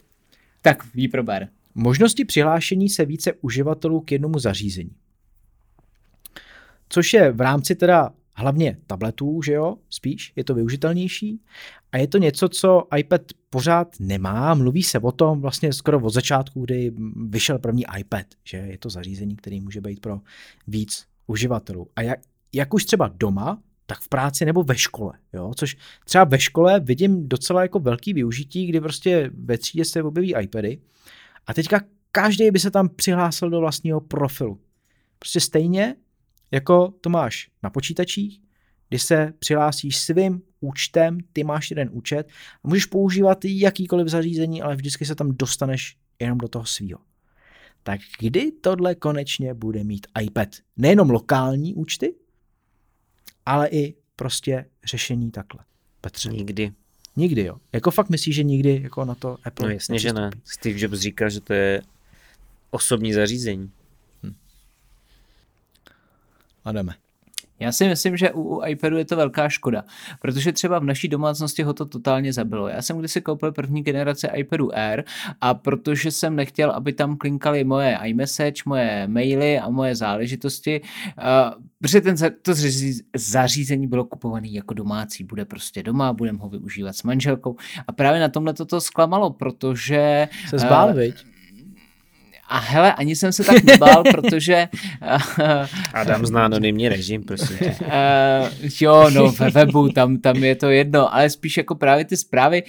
[0.62, 1.50] Tak, ví prober.
[1.80, 4.92] Možnosti přihlášení se více uživatelů k jednomu zařízení.
[6.90, 11.42] Což je v rámci teda hlavně tabletů, že jo, spíš, je to využitelnější.
[11.92, 16.10] A je to něco, co iPad pořád nemá, mluví se o tom vlastně skoro od
[16.10, 16.92] začátku, kdy
[17.30, 20.22] vyšel první iPad, že je to zařízení, který může být pro
[20.68, 21.88] víc uživatelů.
[21.96, 22.20] A jak,
[22.54, 25.52] jak už třeba doma, tak v práci nebo ve škole, jo?
[25.56, 30.36] což třeba ve škole vidím docela jako velký využití, kdy prostě ve třídě se objeví
[30.42, 30.80] iPady
[31.48, 31.82] a teďka
[32.12, 34.60] každý by se tam přihlásil do vlastního profilu.
[35.20, 35.96] Prostě stejně,
[36.52, 38.42] jako to máš na počítačích,
[38.90, 42.28] kdy se přihlásíš svým účtem, ty máš jeden účet
[42.64, 47.00] a můžeš používat jakýkoliv zařízení, ale vždycky se tam dostaneš jenom do toho svýho.
[47.84, 50.50] Tak kdy tohle konečně bude mít iPad?
[50.78, 52.16] Nejenom lokální účty,
[53.46, 55.66] ale i prostě řešení takhle.
[56.02, 56.30] Petře.
[56.30, 56.74] Nikdy.
[57.18, 57.58] Nikdy, jo.
[57.74, 60.30] Jako fakt myslíš, že nikdy jako na to Apple No jasně, že ne.
[60.46, 61.82] Steve Jobs říká, že to je
[62.72, 63.72] osobní zařízení.
[64.24, 64.34] Hm.
[66.66, 66.96] A jdeme.
[67.60, 69.84] Já si myslím, že u, iPadu je to velká škoda,
[70.22, 72.68] protože třeba v naší domácnosti ho to totálně zabilo.
[72.68, 75.04] Já jsem kdysi koupil první generace iPadu Air
[75.42, 81.64] a protože jsem nechtěl, aby tam klinkaly moje iMessage, moje maily a moje záležitosti, uh,
[81.80, 82.54] protože ten, to
[83.16, 87.56] zařízení bylo kupované jako domácí, bude prostě doma, budeme ho využívat s manželkou
[87.88, 90.28] a právě na tomhle toto zklamalo, protože...
[90.50, 91.37] Se zbál, uh,
[92.50, 94.68] a hele, ani jsem se tak nebál, protože...
[95.94, 97.76] Adam zná anonymní režim, prosím tě.
[97.82, 102.18] Uh, jo, no, ve webu, tam, tam je to jedno, ale spíš jako právě ty
[102.18, 102.64] zprávy.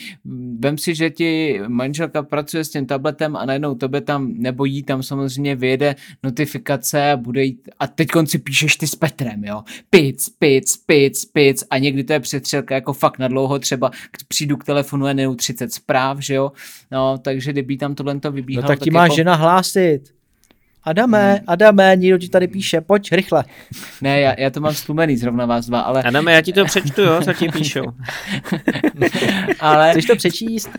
[0.59, 4.83] Vem si, že ti manželka pracuje s tím tabletem a najednou tebe tam, nebo jí
[4.83, 9.63] tam samozřejmě vyjede notifikace a bude jít, a teď konci píšeš ty s Petrem, jo.
[9.91, 13.91] Pic, pic, pic, pic a někdy to je přetřelka jako fakt na dlouho, třeba
[14.29, 16.53] přijdu k telefonu a 30 zpráv, že jo.
[16.91, 18.63] No, takže kdyby tam tohle to vybíhalo.
[18.63, 19.17] No tak ti tak má jako...
[19.17, 20.19] žena hlas hlásit.
[20.83, 21.45] Adame, hmm.
[21.47, 23.45] Adame, někdo ti tady píše, pojď, rychle.
[24.03, 26.03] Ne, já, já to mám vzpomíný zrovna vás dva, ale...
[26.03, 27.85] Adame, já ti to přečtu, jo, co ti píšou.
[29.61, 29.91] ale...
[29.91, 30.71] Chceš to přečíst?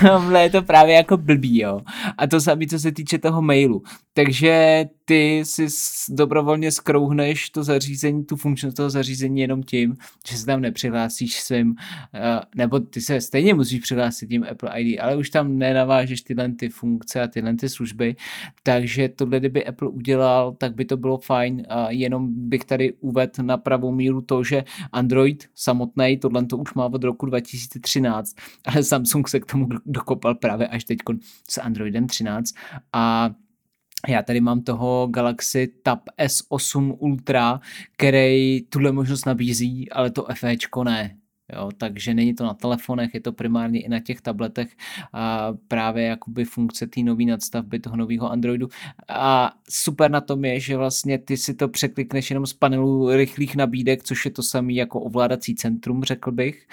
[0.00, 1.80] Tohle je to právě jako blbý, jo.
[2.18, 3.82] A to samé, co se týče toho mailu.
[4.14, 5.66] Takže ty si
[6.08, 9.96] dobrovolně skrouhneš to zařízení, tu funkčnost toho zařízení jenom tím,
[10.28, 11.74] že se tam nepřihlásíš svým,
[12.14, 16.52] eh, nebo ty se stejně musíš přihlásit tím Apple ID, ale už tam nenavážeš tyhle
[16.52, 18.16] ty funkce a tyhle ty služby,
[18.62, 21.62] takže tohle, kdyby Apple udělal, tak by to bylo fajn.
[21.68, 26.74] A jenom bych tady uvedl na pravou míru to, že Android samotný, tohle to už
[26.74, 30.98] má od roku 2013, ale Samsung se k tomu dokopal právě až teď
[31.48, 32.54] s Androidem 13
[32.92, 33.30] a
[34.08, 37.60] já tady mám toho Galaxy Tab S8 Ultra,
[37.96, 41.16] který tuhle možnost nabízí, ale to FEčko ne.
[41.54, 44.76] Jo, takže není to na telefonech, je to primárně i na těch tabletech
[45.12, 48.68] a právě jakoby funkce té nové nadstavby toho nového Androidu.
[49.08, 53.56] A super na tom je, že vlastně ty si to překlikneš jenom z panelu rychlých
[53.56, 56.68] nabídek, což je to samý jako ovládací centrum, řekl bych.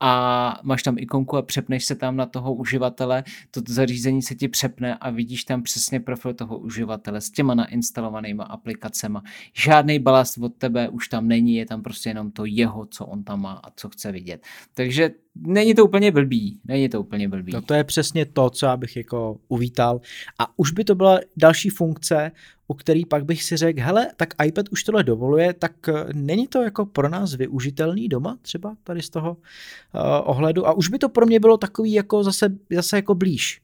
[0.00, 4.48] A máš tam ikonku a přepneš se tam na toho uživatele, to zařízení se ti
[4.48, 9.22] přepne a vidíš tam přesně profil toho uživatele s těma nainstalovanýma aplikacema.
[9.52, 13.24] Žádný balast od tebe už tam není, je tam prostě jenom to jeho, co on
[13.24, 14.42] tam má a co chce vidět.
[14.74, 17.52] Takže není to úplně blbý, není to úplně blbý.
[17.52, 20.00] No to je přesně to, co já bych jako uvítal.
[20.38, 22.32] A už by to byla další funkce,
[22.68, 26.46] u který pak bych si řekl, hele, tak iPad už tohle dovoluje, tak eh, není
[26.46, 30.00] to jako pro nás využitelný doma třeba tady z toho uh,
[30.30, 30.66] ohledu.
[30.66, 33.60] A už by to pro mě bylo takový jako zase, zase jako blíž.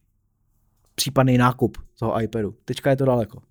[0.95, 2.55] Případný nákup toho iPadu.
[2.65, 3.43] Teďka je to daleko.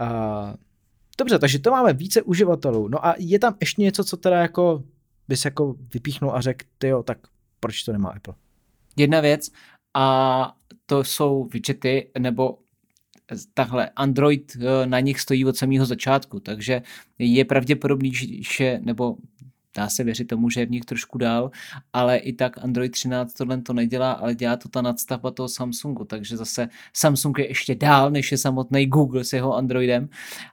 [0.00, 0.54] Uh,
[1.18, 2.88] dobře, takže to máme více uživatelů.
[2.88, 4.84] No a je tam ještě něco, co teda jako
[5.28, 7.18] bys jako vypíchnul a řekl, jo, tak
[7.60, 8.34] proč to nemá Apple?
[8.96, 9.50] Jedna věc
[9.94, 10.56] a
[10.86, 12.58] to jsou widgety nebo
[13.54, 16.82] takhle Android eh, na nich stojí od samého začátku, takže
[17.18, 18.12] je pravděpodobný,
[18.56, 19.16] že, nebo
[19.76, 21.50] dá se věřit tomu, že je v nich trošku dál,
[21.92, 26.04] ale i tak Android 13 tohle to nedělá, ale dělá to ta nadstavba toho Samsungu,
[26.04, 30.08] takže zase Samsung je ještě dál, než je samotný Google s jeho Androidem,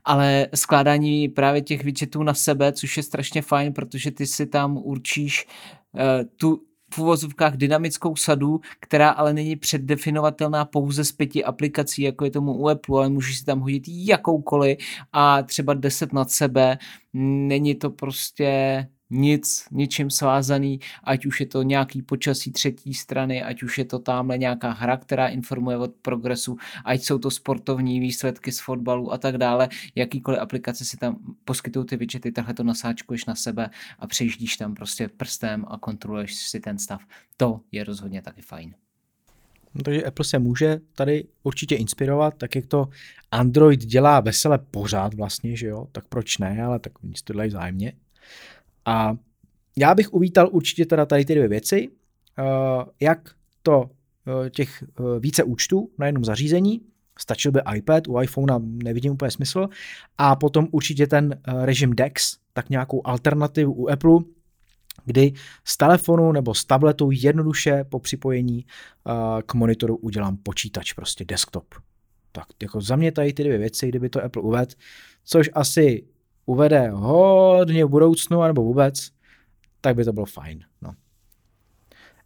[0.05, 4.77] ale skládání právě těch widgetů na sebe, což je strašně fajn, protože ty si tam
[4.77, 5.47] určíš
[5.93, 6.01] uh,
[6.35, 6.61] tu
[6.93, 12.53] v uvozovkách dynamickou sadu, která ale není předdefinovatelná pouze z pěti aplikací, jako je tomu
[12.53, 14.77] u Apple, ale můžeš si tam hodit jakoukoliv
[15.13, 16.77] a třeba deset nad sebe.
[17.13, 23.63] Není to prostě nic, ničím svázaný, ať už je to nějaký počasí třetí strany, ať
[23.63, 28.51] už je to tamhle nějaká hra, která informuje o progresu, ať jsou to sportovní výsledky
[28.51, 33.25] z fotbalu a tak dále, jakýkoliv aplikace si tam poskytují ty widgety, takhle to nasáčkuješ
[33.25, 37.01] na sebe a přejíždíš tam prostě prstem a kontroluješ si ten stav.
[37.37, 38.73] To je rozhodně taky fajn.
[39.73, 42.89] No, takže Apple se může tady určitě inspirovat, tak jak to
[43.31, 47.51] Android dělá vesele pořád vlastně, že jo, tak proč ne, ale tak oni to dělají
[47.51, 47.93] zájemně.
[48.85, 49.15] A
[49.77, 51.89] já bych uvítal určitě teda tady ty dvě věci,
[52.99, 53.89] jak to
[54.49, 54.83] těch
[55.19, 56.81] více účtů na jednom zařízení,
[57.19, 59.67] stačil by iPad, u iPhonea nevidím úplně smysl,
[60.17, 64.19] a potom určitě ten režim DeX, tak nějakou alternativu u Apple,
[65.05, 65.33] kdy
[65.65, 68.65] z telefonu nebo z tabletu jednoduše po připojení
[69.45, 71.75] k monitoru udělám počítač, prostě desktop.
[72.31, 74.73] Tak jako za mě tady ty dvě věci, kdyby to Apple uvedl,
[75.23, 76.03] což asi
[76.51, 79.11] uvede hodně v budoucnu, nebo vůbec,
[79.81, 80.63] tak by to bylo fajn.
[80.81, 80.93] No.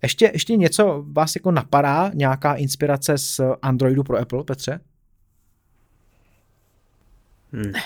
[0.02, 4.80] Ještě, ještě něco vás jako napadá, nějaká inspirace z Androidu pro Apple, Petře?
[7.52, 7.84] Ne.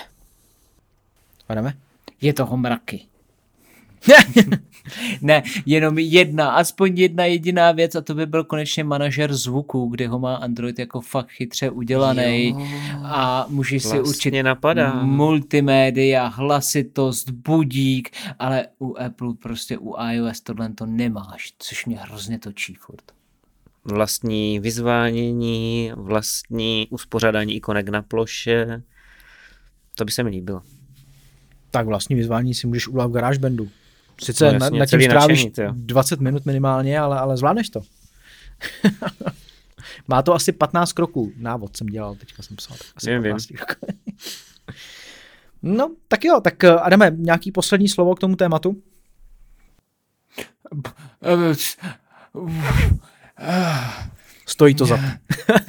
[1.48, 1.74] Adame?
[2.20, 3.06] Je toho mraky.
[5.22, 10.08] ne, jenom jedna, aspoň jedna jediná věc a to by byl konečně manažer zvuku, kde
[10.08, 12.56] ho má Android jako fakt chytře udělaný
[13.04, 15.02] a můžeš Vlastně si určit napadá.
[15.02, 22.38] multimédia, hlasitost, budík, ale u Apple prostě u iOS tohle to nemáš, což mě hrozně
[22.38, 23.02] točí furt.
[23.84, 28.82] Vlastní vyzvánění, vlastní uspořádání ikonek na ploše,
[29.94, 30.62] to by se mi líbilo.
[31.70, 33.68] Tak vlastní vyzvání si můžeš udělat v GarageBandu.
[34.22, 35.72] Sice No jasně, na, na tím strávíš nadšení, tyjo.
[35.74, 37.80] 20 minut minimálně, ale, ale zvládneš to.
[40.08, 41.32] Má to asi 15 kroků.
[41.36, 42.76] Návod jsem dělal, teďka jsem psal.
[42.96, 43.86] Asi Vím, 15 kroků.
[45.62, 48.82] no, tak jo, tak eh, Adame, nějaký poslední slovo k tomu tématu?
[54.46, 55.02] Stojí to za to.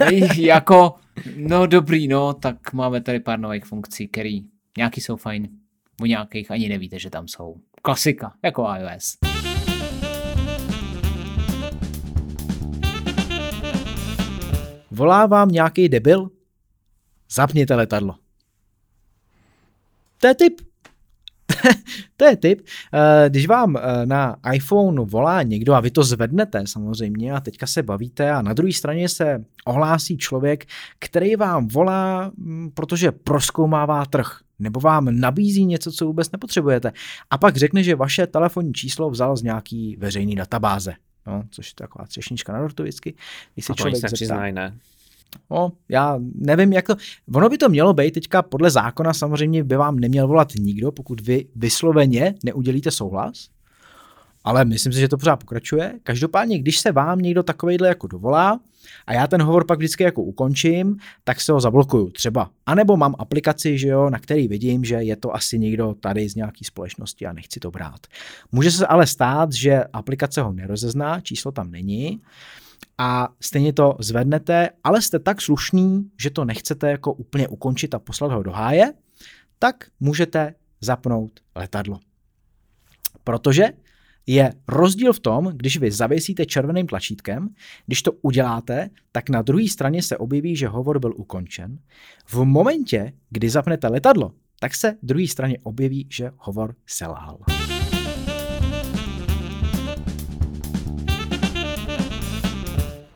[0.35, 0.95] jako,
[1.35, 4.41] no dobrý, no, tak máme tady pár nových funkcí, který
[4.77, 5.47] nějaký jsou fajn,
[6.01, 7.55] u nějakých ani nevíte, že tam jsou.
[7.81, 9.17] Klasika, jako iOS.
[14.91, 16.29] Volá vám nějaký debil?
[17.31, 18.15] Zapněte letadlo.
[20.17, 20.61] To je tip.
[22.17, 22.61] To je tip.
[22.93, 27.67] Eh, Když vám eh, na iPhone volá někdo a vy to zvednete samozřejmě a teďka
[27.67, 30.65] se bavíte a na druhé straně se ohlásí člověk,
[30.99, 36.91] který vám volá, mm, protože proskoumává trh nebo vám nabízí něco, co vůbec nepotřebujete.
[37.29, 40.93] A pak řekne, že vaše telefonní číslo vzal z nějaký veřejný databáze.
[41.27, 43.13] No, což je taková třešnička na dortu vždycky.
[43.53, 44.77] Když se člověk se zeptá, přiznají, ne?
[45.51, 46.95] No, já nevím, jak to...
[47.33, 51.21] Ono by to mělo být teďka podle zákona, samozřejmě by vám neměl volat nikdo, pokud
[51.21, 53.49] vy vysloveně neudělíte souhlas.
[54.43, 55.99] Ale myslím si, že to pořád pokračuje.
[56.03, 58.59] Každopádně, když se vám někdo takovejhle jako dovolá
[59.05, 62.49] a já ten hovor pak vždycky jako ukončím, tak se ho zablokuju třeba.
[62.65, 66.29] A nebo mám aplikaci, že jo, na který vidím, že je to asi někdo tady
[66.29, 68.07] z nějaký společnosti a nechci to brát.
[68.51, 72.21] Může se ale stát, že aplikace ho nerozezná, číslo tam není
[72.97, 77.99] a stejně to zvednete, ale jste tak slušný, že to nechcete jako úplně ukončit a
[77.99, 78.93] poslat ho do háje,
[79.59, 81.99] tak můžete zapnout letadlo.
[83.23, 83.69] Protože
[84.33, 87.49] je rozdíl v tom, když vy zavěsíte červeným tlačítkem,
[87.85, 91.79] když to uděláte, tak na druhé straně se objeví, že hovor byl ukončen.
[92.27, 97.39] V momentě, kdy zapnete letadlo, tak se druhé straně objeví, že hovor selhal.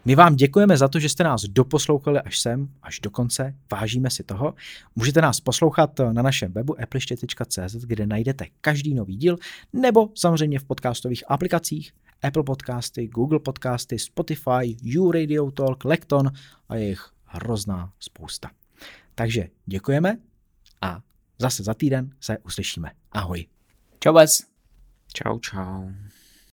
[0.07, 3.55] My vám děkujeme za to, že jste nás doposlouchali až sem, až do konce.
[3.71, 4.53] Vážíme si toho.
[4.95, 9.37] Můžete nás poslouchat na našem webu appliště.cz, kde najdete každý nový díl,
[9.73, 16.31] nebo samozřejmě v podcastových aplikacích Apple Podcasty, Google Podcasty, Spotify, You Radio Talk, Lekton
[16.69, 18.51] a je jich hrozná spousta.
[19.15, 20.17] Takže děkujeme
[20.81, 20.99] a
[21.39, 22.91] zase za týden se uslyšíme.
[23.11, 23.45] Ahoj.
[23.99, 24.43] Čau vás.
[25.13, 25.89] Čau, čau.